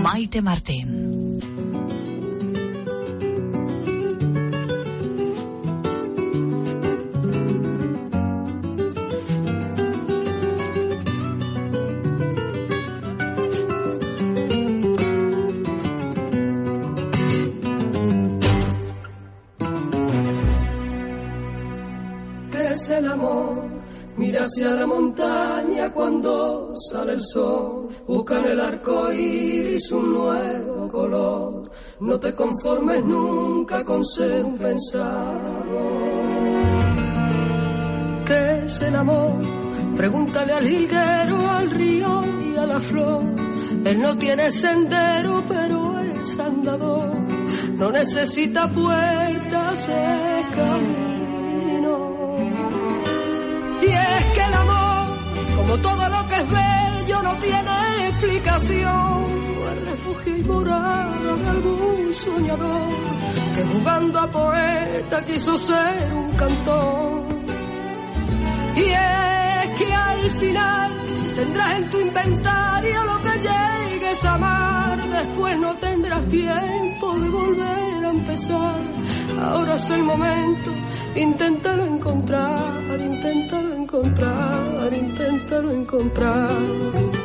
Maite 0.02 0.42
Martín. 0.42 1.15
Sale 26.96 27.12
el 27.12 27.20
sol. 27.20 27.88
Busca 28.06 28.38
en 28.38 28.44
el 28.46 28.60
arco 28.60 29.12
iris 29.12 29.90
un 29.92 30.12
nuevo 30.12 30.88
color. 30.88 31.70
No 32.00 32.18
te 32.18 32.34
conformes 32.34 33.04
nunca 33.04 33.84
con 33.84 34.04
ser 34.04 34.44
un 34.44 34.56
pensado. 34.56 35.78
¿Qué 38.24 38.64
es 38.64 38.80
el 38.82 38.96
amor? 38.96 39.34
Pregúntale 39.96 40.52
al 40.52 40.66
higuero, 40.70 41.50
al 41.58 41.70
río 41.70 42.22
y 42.48 42.56
a 42.56 42.66
la 42.66 42.80
flor. 42.80 43.22
Él 43.84 44.00
no 44.00 44.16
tiene 44.16 44.50
sendero, 44.50 45.42
pero 45.48 45.98
es 46.00 46.38
andador. 46.38 47.14
No 47.80 47.90
necesita 47.90 48.68
puertas, 48.68 49.88
es 49.88 50.46
camino. 50.56 51.94
Y 53.82 53.86
es 53.86 54.24
que 54.34 54.42
el 54.50 54.54
amor, 54.64 55.04
como 55.56 55.76
todo 55.78 56.08
lo 56.08 56.28
que 56.28 56.36
es 56.36 56.50
bello, 56.50 56.85
no 57.22 57.34
tiene 57.36 58.08
explicación. 58.08 59.56
No 59.56 59.70
es 59.70 59.84
refugio 59.84 60.36
y 60.36 60.42
morada 60.44 61.34
de 61.36 61.48
algún 61.48 62.14
soñador 62.14 62.90
que 63.54 63.62
jugando 63.64 64.18
a 64.20 64.26
poeta 64.30 65.24
quiso 65.24 65.56
ser 65.56 66.12
un 66.12 66.30
cantor. 66.32 67.26
Y 68.76 68.84
es 68.84 69.66
que 69.78 69.94
al 69.94 70.30
final 70.32 70.92
tendrás 71.34 71.76
en 71.78 71.90
tu 71.90 72.00
inventario 72.00 73.04
lo 73.04 73.20
que 73.20 73.34
llegues 73.48 74.24
a 74.24 74.34
amar. 74.34 75.08
Después 75.08 75.58
no 75.58 75.74
tendrás 75.76 76.28
tiempo 76.28 77.14
de 77.18 77.28
volver 77.28 78.04
a 78.04 78.10
empezar. 78.10 78.74
Ahora 79.40 79.74
es 79.74 79.90
el 79.90 80.02
momento, 80.02 80.70
inténtalo 81.14 81.84
encontrar, 81.84 83.00
inténtalo 83.00 83.75
encontrar, 83.86 84.92
encontrar. 85.72 87.15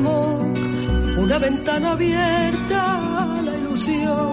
Amor? 0.00 0.52
Una 1.18 1.38
ventana 1.38 1.92
abierta 1.92 2.80
a 3.36 3.42
la 3.42 3.52
ilusión. 3.56 4.30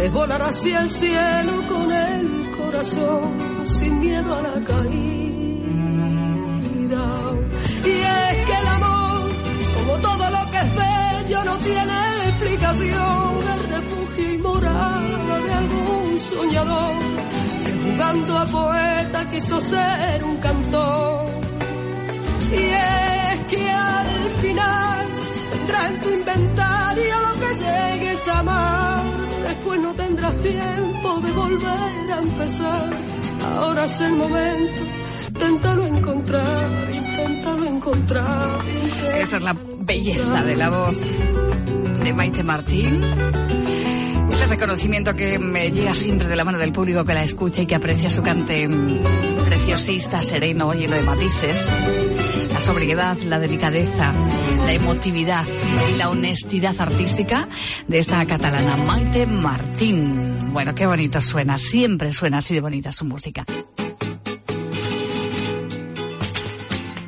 Es 0.00 0.12
volar 0.12 0.42
hacia 0.42 0.80
el 0.80 0.90
cielo 0.90 1.54
con 1.68 1.92
el 1.92 2.50
corazón, 2.58 3.64
sin 3.64 4.00
miedo 4.00 4.34
a 4.38 4.42
la 4.42 4.60
caída. 4.64 5.36
Y 7.90 7.94
es 8.18 8.36
que 8.46 8.56
el 8.62 8.68
amor, 8.78 9.20
como 9.76 9.92
todo 10.08 10.24
lo 10.36 10.50
que 10.50 10.58
es 10.64 10.70
bello, 10.82 11.44
no 11.44 11.56
tiene 11.58 11.98
explicación. 12.30 13.28
Es 13.54 13.68
refugio 13.76 14.34
y 14.34 14.38
morada 14.38 15.40
de 15.46 15.52
algún 15.62 16.20
soñador 16.20 16.96
que 17.64 17.72
jugando 17.84 18.38
a 18.38 18.46
poeta 18.46 19.30
quiso 19.30 19.60
ser 19.60 20.24
un 20.24 20.36
cantor. 20.38 21.26
Y 22.50 22.54
es 22.54 23.15
que 23.48 23.70
al 23.70 24.06
final 24.40 25.06
tendrás 25.52 25.90
en 25.90 26.00
tu 26.00 26.10
inventario 26.10 27.14
lo 27.20 27.40
que 27.40 27.64
llegues 27.64 28.28
a 28.28 28.38
amar. 28.40 29.02
Después 29.46 29.80
no 29.80 29.94
tendrás 29.94 30.40
tiempo 30.40 31.20
de 31.20 31.32
volver 31.32 32.12
a 32.12 32.18
empezar. 32.18 32.90
Ahora 33.44 33.84
es 33.84 34.00
el 34.00 34.12
momento, 34.12 34.82
inténtalo 35.28 35.86
encontrar, 35.86 36.68
inténtalo 36.92 37.64
encontrar. 37.64 38.48
Esta 39.18 39.36
es 39.36 39.42
la 39.42 39.56
belleza 39.78 40.44
de 40.44 40.56
la 40.56 40.70
voz 40.70 40.96
de 42.02 42.12
Maite 42.12 42.42
Martín. 42.42 43.02
Ese 44.30 44.46
reconocimiento 44.46 45.14
que 45.14 45.38
me 45.38 45.70
llega 45.70 45.94
siempre 45.94 46.26
de 46.26 46.36
la 46.36 46.44
mano 46.44 46.58
del 46.58 46.72
público 46.72 47.04
que 47.04 47.14
la 47.14 47.22
escucha 47.22 47.62
y 47.62 47.66
que 47.66 47.76
aprecia 47.76 48.10
su 48.10 48.22
cante 48.22 48.68
preciosista, 49.44 50.20
sereno, 50.20 50.72
lleno 50.74 50.96
de 50.96 51.02
matices. 51.02 52.05
La 52.66 52.72
sobriedad, 52.72 53.16
la 53.18 53.38
delicadeza, 53.38 54.12
la 54.64 54.72
emotividad 54.72 55.44
y 55.88 55.98
la 55.98 56.10
honestidad 56.10 56.74
artística 56.80 57.46
de 57.86 58.00
esta 58.00 58.26
catalana 58.26 58.76
Maite 58.76 59.24
Martín. 59.24 60.52
Bueno, 60.52 60.74
qué 60.74 60.84
bonito 60.84 61.20
suena, 61.20 61.58
siempre 61.58 62.10
suena 62.10 62.38
así 62.38 62.54
de 62.54 62.60
bonita 62.60 62.90
su 62.90 63.04
música. 63.04 63.44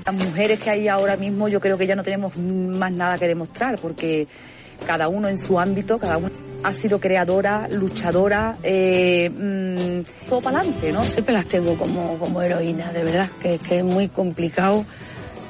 Las 0.07 0.15
mujeres 0.15 0.61
que 0.61 0.71
hay 0.71 0.87
ahora 0.87 1.17
mismo 1.17 1.49
yo 1.49 1.59
creo 1.59 1.77
que 1.77 1.89
ya 1.89 1.97
no 1.97 2.05
tenemos 2.05 2.37
más 2.37 2.93
nada 2.93 3.19
que 3.19 3.27
demostrar 3.27 3.81
porque 3.81 4.29
cada 4.87 5.09
uno 5.09 5.27
en 5.27 5.39
su 5.39 5.59
ámbito, 5.59 5.99
cada 5.99 6.19
uno 6.19 6.31
ha 6.63 6.73
sido 6.73 7.01
creadora, 7.01 7.67
luchadora, 7.69 8.59
eh, 8.63 9.29
mm, 9.29 10.29
todo 10.29 10.41
para 10.41 10.61
adelante, 10.61 10.93
¿no? 10.93 11.05
Siempre 11.05 11.35
las 11.35 11.47
tengo 11.47 11.77
como, 11.77 12.17
como 12.17 12.43
heroínas, 12.43 12.95
de 12.95 13.03
verdad, 13.03 13.29
que, 13.43 13.59
que 13.59 13.79
es 13.79 13.85
muy 13.85 14.07
complicado 14.07 14.85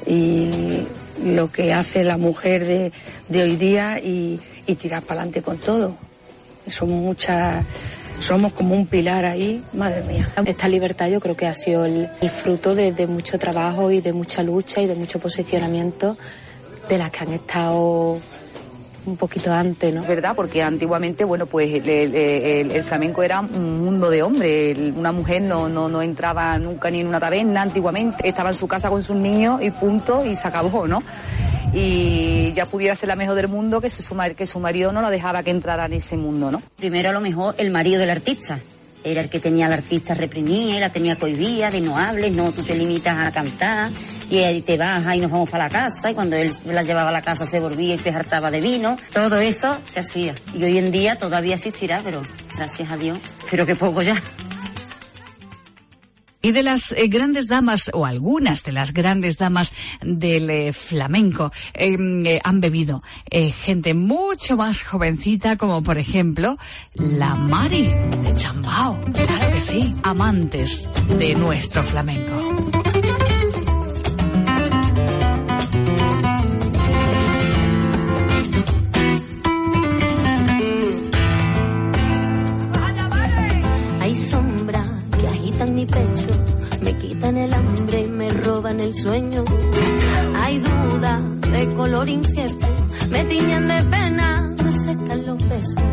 y 0.09 0.85
lo 1.23 1.51
que 1.51 1.73
hace 1.73 2.03
la 2.03 2.17
mujer 2.17 2.65
de, 2.65 2.91
de 3.29 3.43
hoy 3.43 3.55
día 3.55 3.99
y, 3.99 4.39
y 4.65 4.75
tirar 4.75 5.03
para 5.03 5.21
adelante 5.21 5.41
con 5.41 5.57
todo. 5.57 5.95
Son 6.67 6.89
muchas 6.89 7.63
somos 8.19 8.51
como 8.51 8.75
un 8.75 8.85
pilar 8.85 9.23
ahí, 9.23 9.63
madre 9.71 10.03
mía. 10.03 10.27
Esta 10.45 10.67
libertad 10.67 11.07
yo 11.07 11.21
creo 11.21 11.37
que 11.37 11.47
ha 11.47 11.53
sido 11.53 11.85
el, 11.85 12.09
el 12.19 12.29
fruto 12.29 12.75
de, 12.75 12.91
de 12.91 13.07
mucho 13.07 13.39
trabajo 13.39 13.91
y 13.91 14.01
de 14.01 14.11
mucha 14.11 14.43
lucha 14.43 14.81
y 14.81 14.87
de 14.87 14.95
mucho 14.95 15.19
posicionamiento 15.19 16.17
de 16.89 16.97
las 16.97 17.11
que 17.11 17.19
han 17.23 17.33
estado 17.33 18.19
un 19.09 19.17
poquito 19.17 19.51
antes, 19.53 19.93
¿no? 19.93 20.03
¿Verdad? 20.03 20.33
Porque 20.35 20.61
antiguamente, 20.63 21.23
bueno, 21.23 21.45
pues 21.45 21.73
el, 21.73 21.89
el- 21.89 22.15
el- 22.15 22.71
el 22.71 22.83
flamenco 22.83 23.23
era 23.23 23.39
un 23.41 23.83
mundo 23.83 24.09
de 24.09 24.23
hombres. 24.23 24.77
Una 24.95 25.11
mujer 25.11 25.41
no, 25.41 25.67
no, 25.67 25.89
no 25.89 26.01
entraba 26.01 26.57
nunca 26.57 26.89
ni 26.89 27.01
en 27.01 27.07
una 27.07 27.19
taberna 27.19 27.61
antiguamente. 27.63 28.27
Estaba 28.27 28.51
en 28.51 28.57
su 28.57 28.67
casa 28.67 28.89
con 28.89 29.03
sus 29.03 29.15
niños 29.15 29.61
y 29.61 29.71
punto, 29.71 30.25
y 30.25 30.35
se 30.35 30.47
acabó, 30.47 30.87
¿no? 30.87 31.03
Y 31.73 32.51
ya 32.53 32.65
pudiera 32.65 32.95
ser 32.95 33.09
la 33.09 33.15
mejor 33.15 33.35
del 33.35 33.47
mundo 33.47 33.79
que 33.81 33.89
su, 33.89 34.15
que 34.35 34.45
su 34.47 34.59
marido 34.59 34.91
no 34.91 35.01
la 35.01 35.09
dejaba 35.09 35.43
que 35.43 35.51
entrara 35.51 35.85
en 35.85 35.93
ese 35.93 36.17
mundo, 36.17 36.49
¿no? 36.51 36.61
Primero 36.77 37.09
a 37.09 37.13
lo 37.13 37.21
mejor 37.21 37.55
el 37.57 37.69
marido 37.69 37.99
del 37.99 38.09
artista. 38.09 38.59
Era 39.03 39.21
el 39.21 39.29
que 39.29 39.39
tenía 39.39 39.67
al 39.67 39.73
artista 39.73 40.13
reprimida, 40.13 40.79
la 40.79 40.89
tenía 40.91 41.15
cohibida, 41.17 41.71
de 41.71 41.79
no 41.79 41.97
hables, 41.97 42.33
no, 42.33 42.51
tú 42.51 42.63
te 42.63 42.75
limitas 42.75 43.17
a 43.17 43.31
cantar, 43.31 43.91
y 44.29 44.37
ahí 44.39 44.61
te 44.61 44.77
bajas 44.77 45.15
y 45.15 45.19
nos 45.19 45.31
vamos 45.31 45.49
para 45.49 45.65
la 45.65 45.69
casa, 45.69 46.11
y 46.11 46.13
cuando 46.13 46.35
él 46.35 46.53
la 46.65 46.83
llevaba 46.83 47.09
a 47.09 47.13
la 47.13 47.21
casa 47.21 47.47
se 47.47 47.59
volvía 47.59 47.95
y 47.95 47.97
se 47.97 48.09
hartaba 48.09 48.51
de 48.51 48.61
vino. 48.61 48.97
Todo 49.13 49.37
eso 49.37 49.79
se 49.89 50.01
hacía. 50.01 50.35
Y 50.53 50.63
hoy 50.63 50.77
en 50.77 50.91
día 50.91 51.17
todavía 51.17 51.55
existirá, 51.55 52.01
pero 52.03 52.23
gracias 52.55 52.91
a 52.91 52.97
Dios, 52.97 53.19
pero 53.49 53.65
que 53.65 53.75
poco 53.75 54.01
ya. 54.01 54.21
Y 56.41 56.53
de 56.53 56.63
las 56.63 56.93
eh, 56.93 57.07
grandes 57.07 57.47
damas, 57.47 57.91
o 57.93 58.05
algunas 58.05 58.63
de 58.63 58.71
las 58.71 58.93
grandes 58.93 59.37
damas 59.37 59.73
del 60.01 60.49
eh, 60.49 60.71
flamenco, 60.71 61.51
eh, 61.73 61.97
eh, 61.99 62.39
han 62.41 62.61
bebido 62.61 63.03
eh, 63.29 63.51
gente 63.51 63.93
mucho 63.93 64.55
más 64.55 64.83
jovencita, 64.83 65.57
como 65.57 65.83
por 65.83 65.97
ejemplo 65.97 66.57
la 66.93 67.35
Mari 67.35 67.83
de 67.83 68.33
Chambao. 68.35 69.01
Claro 69.13 69.53
que 69.53 69.59
sí, 69.59 69.93
amantes 70.03 70.87
de 71.17 71.35
nuestro 71.35 71.83
flamenco. 71.83 72.78
Roban 88.79 88.81
el 88.81 88.93
sueño. 88.93 89.43
Hay 90.35 90.59
dudas 90.59 91.41
de 91.41 91.75
color 91.75 92.09
incierto, 92.09 92.67
me 93.09 93.23
tiñen 93.25 93.67
de 93.67 93.83
pena, 93.83 94.55
me 94.63 94.71
secan 94.71 95.25
los 95.25 95.49
besos. 95.49 95.83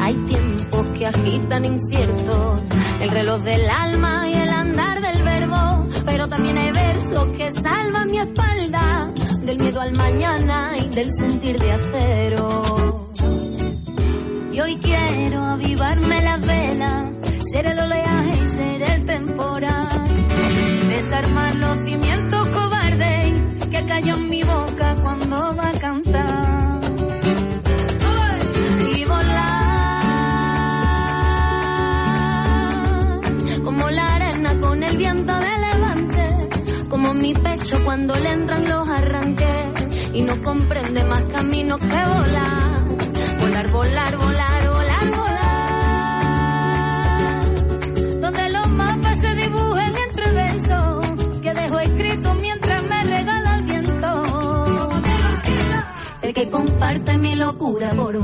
Hay 0.00 0.14
tiempos 0.14 0.86
que 0.98 1.06
agitan 1.06 1.64
inciertos, 1.64 2.60
el 3.00 3.10
reloj 3.10 3.42
del 3.42 3.68
alma 3.68 4.28
y 4.28 4.34
el 4.34 4.48
andar 4.48 5.00
del 5.00 5.22
verbo. 5.22 5.86
Pero 6.04 6.28
también 6.28 6.58
hay 6.58 6.72
versos 6.72 7.32
que 7.32 7.50
salvan 7.50 8.10
mi 8.10 8.18
espalda 8.18 9.10
del 9.42 9.58
miedo 9.58 9.80
al 9.80 9.92
mañana 9.96 10.72
y 10.78 10.88
del 10.88 11.12
sentir 11.12 11.58
de 11.58 11.72
acero. 11.72 13.10
Y 14.52 14.60
hoy 14.60 14.76
quiero 14.76 15.42
avivarme 15.44 16.22
las 16.22 16.46
velas, 16.46 17.16
ser 17.52 17.66
el 17.66 17.78
oleaje 17.78 18.38
y 18.42 18.46
ser 18.46 18.82
el 18.82 19.06
temporal. 19.06 20.15
Desarmar 20.96 21.54
los 21.56 21.84
cimientos 21.84 22.48
cobardes 22.48 23.32
que 23.70 23.84
callan 23.84 24.28
mi 24.30 24.42
boca 24.42 24.96
cuando 25.02 25.54
va 25.54 25.68
a 25.68 25.72
cantar. 25.72 26.80
Y 28.96 29.04
volar 29.04 29.60
como 33.62 33.90
la 33.90 34.14
arena 34.14 34.58
con 34.58 34.82
el 34.82 34.96
viento 34.96 35.34
de 35.38 35.58
levante, 35.66 36.48
como 36.88 37.12
mi 37.12 37.34
pecho 37.34 37.78
cuando 37.84 38.16
le 38.16 38.30
entran 38.30 38.66
los 38.66 38.88
arranques 38.88 39.66
y 40.14 40.22
no 40.22 40.42
comprende 40.42 41.04
más 41.04 41.24
caminos 41.24 41.78
que. 41.78 41.86
Volar, 41.86 42.84
volar, 43.38 43.70
volar, 43.70 44.16
volar, 44.16 44.35
locura 57.46 57.94
por. 57.94 58.16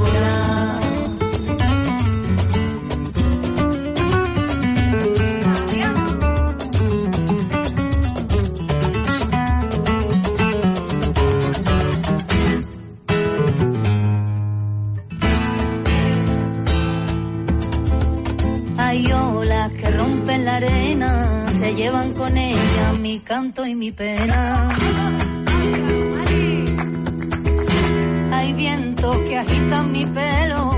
Hay 18.77 19.13
olas 19.13 19.73
que 19.73 19.91
rompen 19.91 20.45
la 20.45 20.57
arena, 20.57 21.47
se 21.53 21.75
llevan 21.75 22.13
con 22.15 22.37
ella 22.37 22.93
mi 23.01 23.21
canto 23.21 23.65
y 23.65 23.75
mi 23.77 23.93
pena. 23.93 24.69
Que 29.29 29.39
agitan 29.39 29.93
mi 29.93 30.07
pelo, 30.07 30.71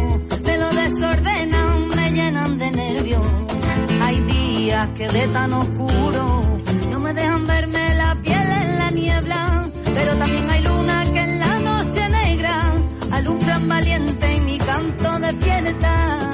me 0.45 0.59
lo 0.59 0.69
desordenan, 0.83 1.89
me 1.89 2.11
llenan 2.11 2.59
de 2.59 2.71
nervios. 2.71 3.23
Hay 4.03 4.21
días 4.21 4.89
que 4.97 5.09
de 5.09 5.29
tan 5.29 5.53
oscuro 5.53 6.43
no 6.91 7.01
me 7.01 7.15
dejan 7.15 7.47
verme 7.47 7.95
la 7.95 8.15
piel 8.23 8.49
en 8.63 8.79
la 8.79 8.91
niebla, 8.91 9.71
pero 9.95 10.17
también 10.17 10.51
hay 10.51 10.63
luna 10.63 11.05
que 11.13 11.21
en 11.21 11.41
la 11.41 11.59
noche 11.59 12.09
negra 12.09 12.73
alumbran 13.13 13.69
valiente 13.69 14.37
y 14.37 14.41
mi 14.41 14.59
canto 14.59 15.19
despierta. 15.19 16.34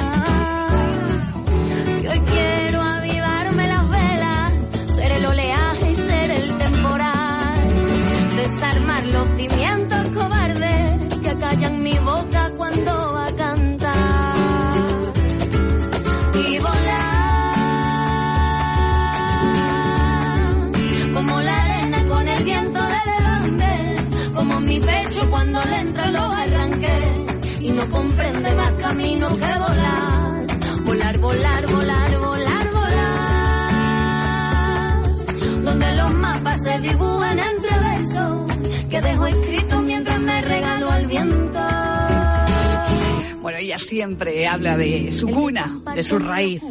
Camino 28.91 29.29
que 29.29 29.53
volar. 29.67 30.47
Volar, 30.85 31.19
volar, 31.19 31.67
volar, 31.67 32.19
volar, 32.19 32.67
volar. 32.79 34.23
Donde 35.65 35.97
los 35.97 36.13
mapas 36.15 36.63
se 36.63 36.81
dibujan 36.81 37.39
entre 37.39 37.79
versos 37.91 38.53
que 38.91 39.01
dejo 39.01 39.27
escrito 39.27 39.81
mientras 39.83 40.21
me 40.21 40.43
regalo 40.43 40.91
al 40.91 41.07
viento. 41.07 41.70
Bueno, 43.51 43.65
ella 43.65 43.79
siempre 43.81 44.47
habla 44.47 44.77
de 44.77 45.11
su 45.11 45.27
cuna, 45.27 45.81
de 45.93 46.05
su 46.05 46.21
raíz. 46.21 46.63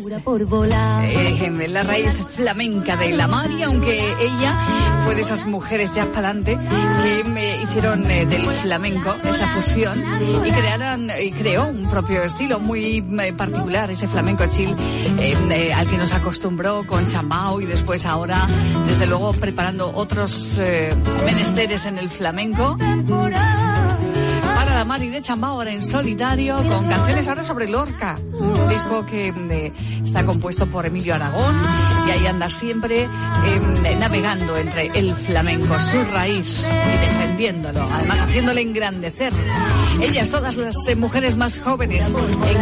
Volar. 0.48 1.04
Eh, 1.04 1.68
la 1.68 1.84
raíz 1.84 2.08
flamenca 2.38 2.96
de 2.96 3.10
la 3.10 3.28
Mari, 3.28 3.64
aunque 3.64 4.00
ella 4.18 5.02
fue 5.04 5.16
de 5.16 5.22
esas 5.24 5.46
mujeres 5.46 5.94
ya 5.94 6.06
para 6.06 6.30
adelante 6.30 6.58
que 7.04 7.30
me 7.30 7.62
hicieron 7.64 8.10
eh, 8.10 8.26
del 8.26 8.46
flamenco 8.46 9.14
esa 9.30 9.48
fusión 9.56 10.02
y 10.46 10.52
crearon, 10.52 11.10
y 11.22 11.32
creó 11.32 11.68
un 11.68 11.90
propio 11.90 12.24
estilo 12.24 12.62
muy 12.62 13.04
eh, 13.20 13.34
particular, 13.34 13.92
ese 13.92 14.08
flamenco 14.08 14.46
chill 14.48 14.74
eh, 15.20 15.36
eh, 15.52 15.74
al 15.74 15.86
que 15.86 15.98
nos 15.98 16.14
acostumbró 16.14 16.86
con 16.88 17.06
Chambao 17.12 17.60
y 17.60 17.66
después 17.66 18.06
ahora, 18.06 18.48
desde 18.88 19.06
luego, 19.06 19.34
preparando 19.34 19.92
otros 19.94 20.58
eh, 20.60 20.96
menesteres 21.26 21.86
en 21.86 21.98
el 21.98 22.10
flamenco. 22.10 22.78
Para 24.80 24.88
la 24.88 24.98
Mari 24.98 25.10
de 25.10 25.22
Chambao 25.22 25.56
ahora 25.56 25.74
en 25.74 25.82
solitario 25.82 26.56
con 26.56 26.88
canciones 26.88 27.28
ahora 27.28 27.44
sobre 27.44 27.68
Lorca, 27.68 28.18
un 28.32 28.70
disco 28.70 29.06
que 29.06 29.28
eh, 29.28 29.74
está 30.02 30.26
compuesto 30.26 30.68
por 30.68 30.86
Emilio 30.86 31.16
Aragón 31.16 31.54
y 32.08 32.12
ahí 32.12 32.28
anda 32.28 32.50
siempre 32.50 33.04
eh, 33.04 33.96
navegando 34.00 34.58
entre 34.58 34.88
el 34.88 35.16
flamenco, 35.16 35.80
su 35.80 36.04
raíz 36.04 36.64
y 36.64 36.98
defendiéndolo, 37.06 37.82
además 37.92 38.20
haciéndole 38.20 38.62
engrandecer. 38.62 39.34
Ellas, 40.02 40.30
todas 40.30 40.56
las 40.56 40.88
eh, 40.88 40.96
mujeres 40.96 41.36
más 41.36 41.60
jóvenes, 41.60 42.06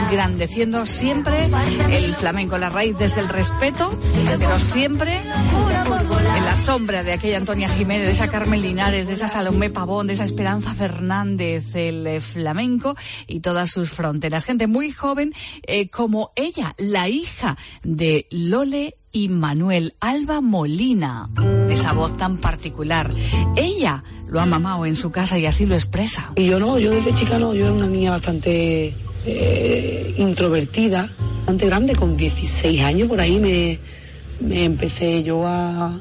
engrandeciendo 0.10 0.86
siempre 0.86 1.50
el 1.92 2.16
flamenco, 2.16 2.58
la 2.58 2.70
raíz 2.70 2.98
desde 2.98 3.22
el 3.22 3.30
respeto, 3.30 3.98
pero 4.40 4.60
siempre 4.60 5.18
en 5.18 6.46
la 6.46 6.56
sombra 6.56 7.04
de 7.04 7.14
aquella 7.14 7.38
Antonia 7.38 7.70
Jiménez, 7.70 8.08
de 8.08 8.14
esa 8.14 8.28
Carmen 8.28 8.62
Linares, 8.62 9.08
de 9.08 9.14
esa 9.14 9.28
Salomé 9.28 9.70
Pavón, 9.70 10.08
de 10.08 10.14
esa 10.14 10.24
Esperanza 10.24 10.74
Fernández, 10.74 11.76
el 11.76 12.06
eh, 12.08 12.20
flamenco 12.20 12.96
y 13.28 13.40
todas 13.40 13.72
sus 13.72 13.92
fronteras. 13.92 14.46
Gente 14.46 14.68
muy 14.68 14.92
joven 14.92 15.34
eh, 15.64 15.90
como 15.90 16.32
ella, 16.36 16.76
la 16.78 17.08
hija 17.10 17.58
de 17.84 18.28
Lole 18.32 18.97
y 19.12 19.30
Manuel 19.30 19.96
Alba 20.00 20.42
Molina, 20.42 21.30
esa 21.70 21.94
voz 21.94 22.16
tan 22.18 22.38
particular. 22.38 23.12
Ella 23.56 24.04
lo 24.28 24.40
ha 24.40 24.46
mamado 24.46 24.86
en 24.86 24.96
su 24.96 25.12
casa 25.12 25.40
y 25.40 25.46
así 25.46 25.66
lo 25.66 25.76
expresa. 25.76 26.32
Y 26.36 26.46
yo 26.46 26.60
no, 26.60 26.78
yo 26.80 26.92
desde 26.92 27.14
chica 27.14 27.40
no, 27.40 27.54
yo 27.54 27.66
era 27.66 27.74
una 27.74 27.88
niña 27.88 28.12
bastante 28.12 28.94
eh, 29.26 30.16
introvertida, 30.18 31.10
bastante 31.40 31.66
grande, 31.66 31.96
con 31.96 32.18
16 32.18 32.82
años 32.82 33.08
por 33.08 33.20
ahí 33.20 33.40
me, 33.40 33.80
me 34.40 34.64
empecé 34.64 35.24
yo 35.24 35.46
a, 35.48 35.98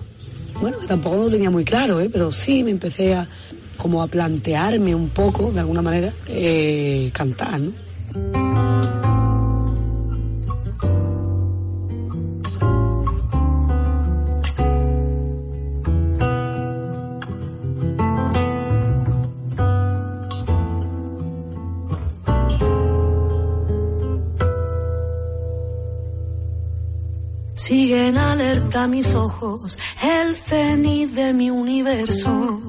bueno, 0.61 0.79
tampoco 0.87 1.17
lo 1.17 1.29
tenía 1.29 1.51
muy 1.51 1.65
claro, 1.65 2.01
¿eh? 2.01 2.11
pero 2.13 2.31
sí 2.31 2.63
me 2.63 2.71
empecé 2.71 3.15
a 3.15 3.29
como 3.77 4.03
a 4.03 4.07
plantearme 4.07 4.95
un 4.95 5.11
poco, 5.11 5.53
de 5.53 5.61
alguna 5.61 5.83
manera, 5.83 6.13
eh, 6.29 7.11
cantar, 7.13 7.61
¿no? 7.61 9.06
Siguen 27.67 28.17
alerta 28.17 28.87
mis 28.87 29.13
ojos, 29.13 29.77
el 30.01 30.37
cenit 30.37 31.11
de 31.11 31.33
mi 31.33 31.51
universo. 31.51 32.61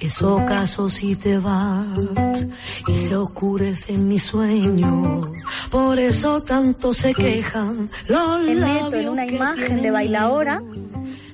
Es 0.00 0.20
ocaso 0.22 0.88
si 0.88 1.14
te 1.14 1.38
vas 1.38 2.44
y 2.88 2.96
se 2.96 3.14
oscurece 3.14 3.96
mi 3.96 4.18
sueño. 4.18 5.22
Por 5.70 6.00
eso 6.00 6.42
tanto 6.42 6.92
se 6.92 7.14
quejan 7.14 7.88
los 8.08 8.40
me 8.40 8.56
meto 8.56 8.96
en 8.96 9.08
una 9.08 9.24
imagen 9.24 9.80
de 9.80 9.92
bailadora 9.92 10.60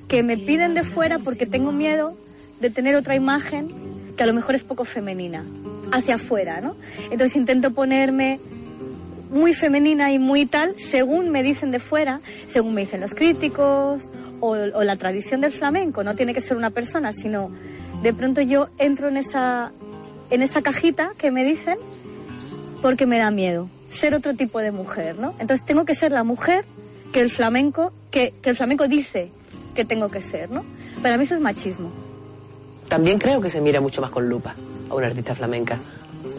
que 0.07 0.21
me 0.21 0.37
piden 0.37 0.75
de 0.75 0.83
fuera 0.83 1.17
porque 1.17 1.47
tengo 1.47 1.71
miedo 1.71 2.15
de 2.59 2.69
tener 2.69 2.95
otra 2.95 3.15
imagen 3.15 4.13
que 4.15 4.21
a 4.21 4.27
lo 4.27 4.33
mejor 4.33 4.53
es 4.53 4.61
poco 4.61 4.85
femenina, 4.85 5.43
hacia 5.91 6.15
afuera, 6.15 6.61
¿no? 6.61 6.75
Entonces 7.09 7.35
intento 7.35 7.71
ponerme 7.71 8.39
muy 9.31 9.53
femenina 9.53 10.11
y 10.11 10.19
muy 10.19 10.45
tal, 10.45 10.75
según 10.77 11.29
me 11.29 11.41
dicen 11.41 11.71
de 11.71 11.79
fuera, 11.79 12.19
según 12.45 12.73
me 12.73 12.81
dicen 12.81 13.01
los 13.01 13.13
críticos 13.15 14.11
o, 14.41 14.55
la 14.55 14.95
tradición 14.97 15.41
del 15.41 15.53
flamenco. 15.53 16.03
No 16.03 16.15
tiene 16.15 16.33
que 16.33 16.41
ser 16.41 16.57
una 16.57 16.69
persona, 16.69 17.13
sino 17.13 17.49
de 18.03 18.13
pronto 18.13 18.41
yo 18.41 18.69
entro 18.77 19.07
en 19.07 19.17
esa, 19.17 19.71
en 20.29 20.41
esa 20.41 20.61
cajita 20.61 21.13
que 21.17 21.31
me 21.31 21.43
dicen 21.45 21.77
porque 22.81 23.05
me 23.05 23.17
da 23.17 23.31
miedo 23.31 23.69
ser 23.87 24.13
otro 24.15 24.35
tipo 24.35 24.59
de 24.59 24.71
mujer, 24.71 25.17
¿no? 25.17 25.33
Entonces 25.39 25.65
tengo 25.65 25.85
que 25.85 25.95
ser 25.95 26.11
la 26.11 26.23
mujer 26.23 26.65
que 27.11 27.21
el 27.21 27.29
flamenco, 27.29 27.91
que, 28.09 28.33
que 28.41 28.49
el 28.51 28.57
flamenco 28.57 28.87
dice 28.87 29.31
que 29.75 29.85
tengo 29.85 30.09
que 30.09 30.21
ser, 30.21 30.49
¿no? 30.49 30.63
Para 31.01 31.17
mí 31.17 31.23
eso 31.23 31.35
es 31.35 31.41
machismo. 31.41 31.91
También 32.89 33.19
creo 33.19 33.39
que 33.39 33.49
se 33.49 33.61
mira 33.61 33.79
mucho 33.79 34.01
más 34.01 34.11
con 34.11 34.27
lupa 34.27 34.55
a 34.89 34.95
una 34.95 35.07
artista 35.07 35.35
flamenca 35.35 35.77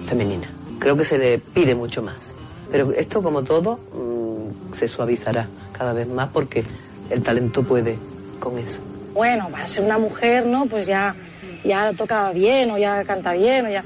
femenina. 0.07 0.49
Creo 0.79 0.97
que 0.97 1.05
se 1.05 1.17
le 1.17 1.39
pide 1.39 1.75
mucho 1.75 2.03
más. 2.03 2.32
Pero 2.73 2.91
esto, 2.93 3.23
como 3.23 3.45
todo, 3.45 3.79
mm, 3.93 4.75
se 4.75 4.89
suavizará 4.89 5.47
cada 5.73 5.93
vez 5.93 6.09
más 6.09 6.31
porque 6.33 6.65
el 7.11 7.23
talento 7.23 7.63
puede 7.63 7.97
con 8.41 8.59
eso. 8.59 8.81
bueno, 9.15 9.51
va 9.53 9.61
a 9.61 9.67
ser 9.67 9.85
una 9.85 9.99
mujer, 9.99 10.47
¿no? 10.47 10.65
Pues 10.65 10.87
ya, 10.87 11.15
ya 11.63 11.93
toca 11.93 12.33
bien 12.33 12.71
o 12.71 12.79
ya 12.79 13.05
canta 13.05 13.35
bien 13.35 13.67
o 13.67 13.71
ya... 13.71 13.85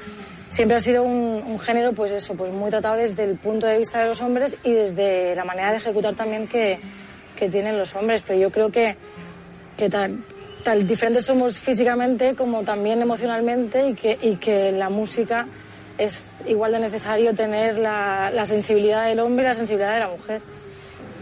Siempre 0.52 0.76
ha 0.76 0.80
sido 0.80 1.02
un, 1.02 1.58
género, 1.58 1.92
pues 1.92 2.12
eso, 2.12 2.34
pues 2.34 2.52
muy 2.52 2.70
tratado 2.70 2.96
desde 2.96 3.24
el 3.24 3.36
punto 3.36 3.66
de 3.66 3.76
vista 3.76 4.00
de 4.00 4.06
los 4.06 4.22
hombres 4.22 4.56
y 4.62 4.70
desde 4.70 5.34
la 5.34 5.44
manera 5.44 5.72
de 5.72 5.78
ejecutar 5.78 6.14
también 6.14 6.46
que, 6.46 6.78
que 7.36 7.48
tienen 7.50 7.76
los 7.76 7.94
hombres. 7.96 8.22
Pero 8.24 8.38
yo 8.38 8.50
creo 8.50 8.70
que, 8.70 8.96
que 9.76 9.90
tan, 9.90 10.24
tan 10.62 10.86
diferentes 10.86 11.26
somos 11.26 11.58
físicamente 11.58 12.34
como 12.36 12.62
también 12.62 13.02
emocionalmente 13.02 13.88
y 13.88 13.94
que, 13.94 14.16
y 14.22 14.36
que 14.36 14.70
la 14.70 14.88
música 14.88 15.46
es 15.98 16.22
igual 16.46 16.72
de 16.72 16.80
necesario 16.80 17.34
tener 17.34 17.78
la, 17.78 18.44
sensibilidad 18.46 19.06
del 19.06 19.20
hombre 19.20 19.44
y 19.44 19.48
la 19.48 19.54
sensibilidad 19.54 19.94
de 19.94 20.00
la 20.00 20.08
mujer. 20.08 20.40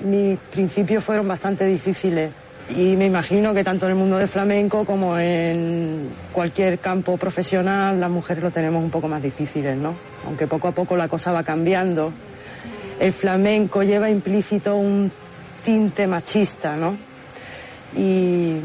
Mis 0.04 0.38
principios 0.38 1.04
fueron 1.04 1.28
bastante 1.28 1.66
difíciles 1.66 2.32
y 2.70 2.96
me 2.96 3.06
imagino 3.06 3.52
que 3.54 3.62
tanto 3.62 3.86
en 3.86 3.92
el 3.92 3.98
mundo 3.98 4.18
del 4.18 4.28
flamenco 4.28 4.84
como 4.84 5.18
en 5.18 6.08
cualquier 6.32 6.78
campo 6.78 7.16
profesional 7.16 8.00
las 8.00 8.10
mujeres 8.10 8.42
lo 8.42 8.50
tenemos 8.50 8.82
un 8.82 8.90
poco 8.90 9.06
más 9.08 9.22
difíciles, 9.22 9.76
¿no? 9.76 9.94
Aunque 10.26 10.46
poco 10.46 10.68
a 10.68 10.72
poco 10.72 10.96
la 10.96 11.08
cosa 11.08 11.32
va 11.32 11.42
cambiando. 11.42 12.12
El 12.98 13.12
flamenco 13.12 13.82
lleva 13.82 14.08
implícito 14.08 14.76
un 14.76 15.10
tinte 15.64 16.06
machista, 16.06 16.76
¿no? 16.76 16.96
Y 17.96 18.56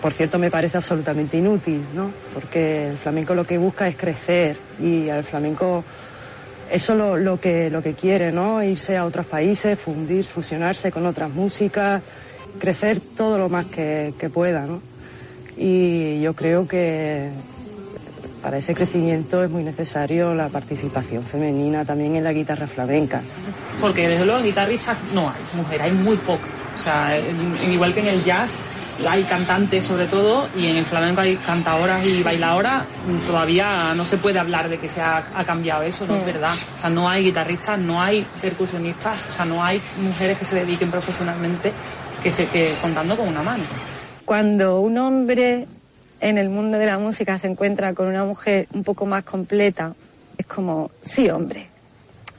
por 0.00 0.12
cierto 0.12 0.38
me 0.38 0.50
parece 0.50 0.76
absolutamente 0.76 1.36
inútil, 1.36 1.82
¿no? 1.94 2.10
Porque 2.34 2.88
el 2.88 2.98
flamenco 2.98 3.34
lo 3.34 3.46
que 3.46 3.58
busca 3.58 3.88
es 3.88 3.96
crecer 3.96 4.56
y 4.80 5.08
al 5.08 5.24
flamenco 5.24 5.84
eso 6.70 6.94
lo, 6.94 7.16
lo 7.16 7.40
que 7.40 7.70
lo 7.70 7.82
que 7.82 7.94
quiere, 7.94 8.30
¿no? 8.30 8.62
Irse 8.62 8.96
a 8.96 9.04
otros 9.04 9.26
países, 9.26 9.78
fundir, 9.78 10.24
fusionarse 10.24 10.92
con 10.92 11.06
otras 11.06 11.30
músicas, 11.30 12.02
crecer 12.58 13.00
todo 13.16 13.38
lo 13.38 13.48
más 13.48 13.66
que, 13.66 14.14
que 14.18 14.28
pueda, 14.28 14.66
¿no? 14.66 14.80
Y 15.56 16.20
yo 16.20 16.34
creo 16.34 16.68
que 16.68 17.30
para 18.42 18.58
ese 18.58 18.74
crecimiento 18.74 19.42
es 19.42 19.50
muy 19.50 19.64
necesario 19.64 20.34
la 20.34 20.48
participación 20.48 21.24
femenina 21.24 21.84
también 21.84 22.16
en 22.16 22.24
la 22.24 22.32
guitarra 22.32 22.66
flamenca. 22.66 23.20
Porque 23.80 24.08
desde 24.08 24.24
luego 24.24 24.42
guitarristas 24.42 24.96
no 25.14 25.28
hay, 25.28 25.40
mujeres, 25.56 25.82
hay 25.82 25.92
muy 25.92 26.16
pocas. 26.16 26.48
O 26.76 26.82
sea, 26.82 27.18
igual 27.70 27.92
que 27.92 28.00
en 28.00 28.06
el 28.06 28.24
jazz 28.24 28.56
hay 29.08 29.22
cantantes 29.24 29.84
sobre 29.84 30.06
todo 30.06 30.48
y 30.56 30.66
en 30.66 30.76
el 30.76 30.84
flamenco 30.84 31.20
hay 31.20 31.36
cantadoras 31.36 32.04
y 32.04 32.22
bailadoras, 32.22 32.84
todavía 33.26 33.92
no 33.94 34.04
se 34.04 34.16
puede 34.16 34.38
hablar 34.38 34.68
de 34.68 34.78
que 34.78 34.88
se 34.88 35.00
ha, 35.00 35.18
ha 35.36 35.44
cambiado 35.44 35.82
eso, 35.82 36.06
no 36.06 36.16
es 36.16 36.22
Mm. 36.24 36.26
verdad. 36.26 36.54
O 36.76 36.80
sea, 36.80 36.90
no 36.90 37.08
hay 37.08 37.24
guitarristas, 37.24 37.78
no 37.78 38.02
hay 38.02 38.26
percusionistas, 38.40 39.26
o 39.28 39.32
sea, 39.32 39.44
no 39.44 39.62
hay 39.62 39.80
mujeres 40.02 40.38
que 40.38 40.44
se 40.44 40.56
dediquen 40.56 40.90
profesionalmente 40.90 41.72
que 42.22 42.30
se 42.32 42.46
que 42.46 42.74
contando 42.82 43.16
con 43.16 43.28
una 43.28 43.42
mano. 43.42 43.62
Cuando 44.24 44.80
un 44.80 44.98
hombre 44.98 45.66
en 46.20 46.36
el 46.38 46.48
mundo 46.48 46.78
de 46.78 46.86
la 46.86 46.98
música 46.98 47.38
se 47.38 47.46
encuentra 47.46 47.94
con 47.94 48.08
una 48.08 48.24
mujer 48.24 48.66
un 48.72 48.82
poco 48.82 49.06
más 49.06 49.22
completa, 49.24 49.94
es 50.36 50.46
como, 50.46 50.90
sí, 51.00 51.30
hombre, 51.30 51.68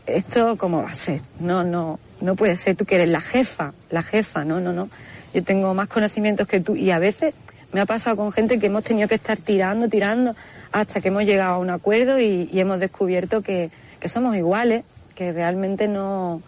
esto 0.06 0.58
cómo 0.58 0.84
va 0.84 0.90
a 0.90 0.96
ser. 0.96 1.22
No, 1.40 1.64
no, 1.64 2.00
no 2.20 2.36
puede 2.36 2.58
ser 2.58 2.76
tú 2.76 2.84
que 2.86 2.96
eres 2.96 3.10
la 3.10 3.22
jefa, 3.22 3.74
la 3.90 4.04
jefa, 4.04 4.44
no, 4.44 4.60
no, 4.60 4.74
no. 4.74 4.90
Yo 5.34 5.44
tengo 5.44 5.74
más 5.74 5.88
conocimientos 5.88 6.48
que 6.48 6.60
tú 6.60 6.76
y 6.76 6.92
a 6.92 7.00
veces 7.00 7.34
me 7.72 7.82
ha 7.82 7.86
pasado 7.86 8.16
con 8.16 8.32
gente 8.32 8.58
que 8.58 8.66
hemos 8.66 8.84
tenido 8.84 9.08
que 9.08 9.16
estar 9.16 9.38
tirando, 9.38 9.88
tirando 9.88 10.36
hasta 10.72 11.02
que 11.02 11.10
hemos 11.10 11.24
llegado 11.24 11.54
a 11.54 11.58
un 11.60 11.70
acuerdo 11.70 12.20
y, 12.20 12.50
hemos 12.54 12.80
descubierto 12.80 13.42
que, 13.42 13.70
que 14.00 14.10
somos 14.10 14.36
iguales, 14.36 14.84
que 15.16 15.32
realmente 15.32 15.88
no. 15.88 16.42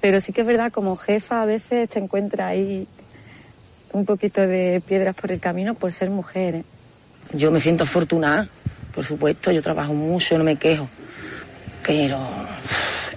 Pero 0.00 0.20
sí 0.20 0.32
que 0.32 0.40
es 0.40 0.46
verdad, 0.46 0.72
como 0.72 0.96
jefa 0.96 1.42
a 1.42 1.44
veces 1.44 1.90
te 1.90 1.98
encuentras 1.98 2.48
ahí 2.48 2.88
un 3.92 4.06
poquito 4.06 4.40
de 4.40 4.82
piedras 4.86 5.14
por 5.14 5.30
el 5.32 5.40
camino 5.40 5.74
por 5.74 5.92
ser 5.92 6.08
mujer. 6.08 6.54
¿eh? 6.54 6.64
Yo 7.32 7.50
me 7.50 7.60
siento 7.60 7.84
afortunada, 7.84 8.48
por 8.94 9.04
supuesto, 9.04 9.52
yo 9.52 9.62
trabajo 9.62 9.92
mucho, 9.92 10.38
no 10.38 10.44
me 10.44 10.56
quejo, 10.56 10.88
pero 11.86 12.18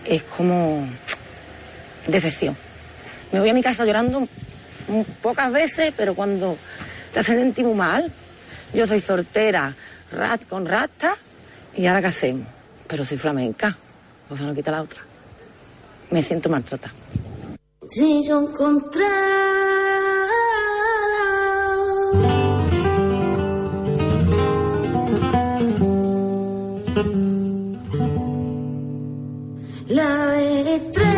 es 0.06 0.24
como 0.24 0.86
decepción. 2.08 2.58
Me 3.32 3.40
voy 3.40 3.50
a 3.50 3.54
mi 3.54 3.64
casa 3.64 3.86
llorando 3.86 4.28
pocas 5.22 5.52
veces, 5.52 5.94
pero 5.96 6.16
cuando 6.16 6.58
te 7.14 7.20
hacen 7.20 7.40
sentir 7.40 7.66
mal, 7.68 8.12
yo 8.74 8.88
soy 8.88 9.02
soltera, 9.02 9.74
rat 10.12 10.48
con 10.48 10.66
rasta, 10.66 11.18
y 11.76 11.86
ahora 11.88 12.02
qué 12.02 12.08
hacemos, 12.08 12.48
pero 12.88 13.06
soy 13.06 13.18
flamenca, 13.18 13.76
cosa 14.30 14.44
no 14.44 14.54
quita 14.54 14.72
la 14.72 14.82
otra. 14.82 15.02
Me 16.12 16.22
siento 16.22 16.50
maltratada. 16.50 16.94
Si 17.90 18.28
yo 18.28 18.52
la 29.88 31.13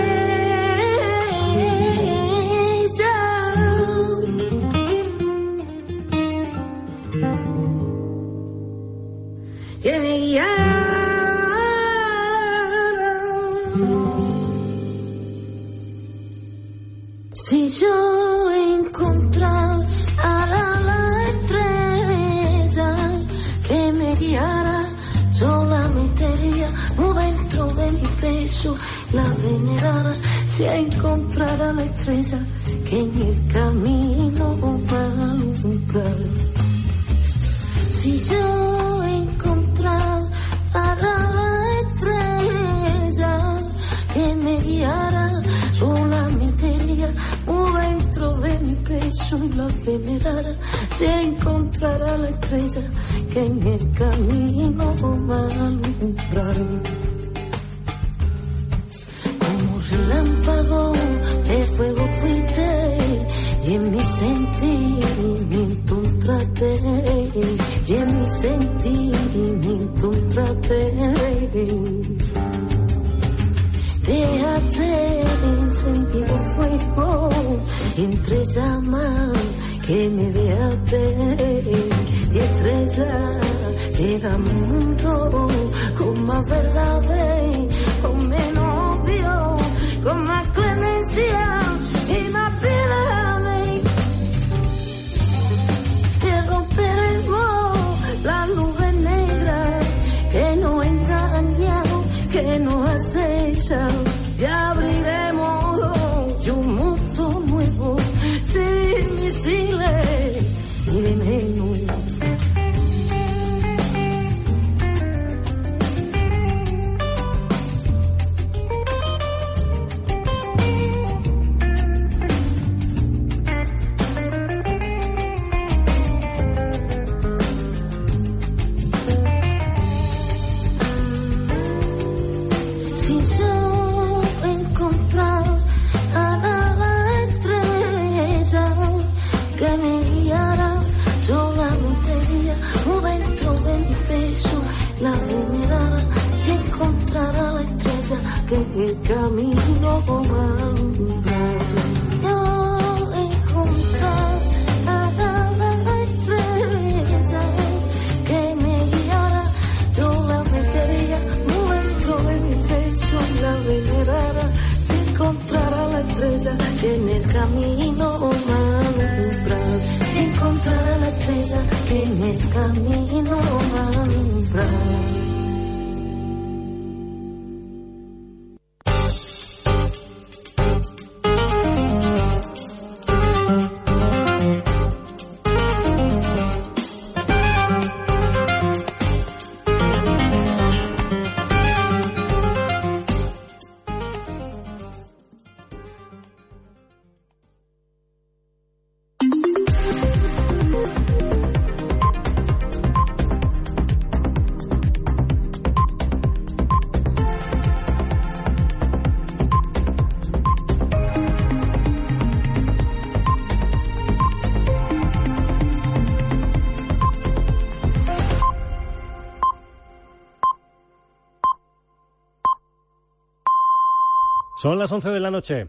Son 224.65 224.79
las 224.79 224.91
11 224.91 225.11
de 225.11 225.19
la 225.19 225.29
noche. 225.29 225.63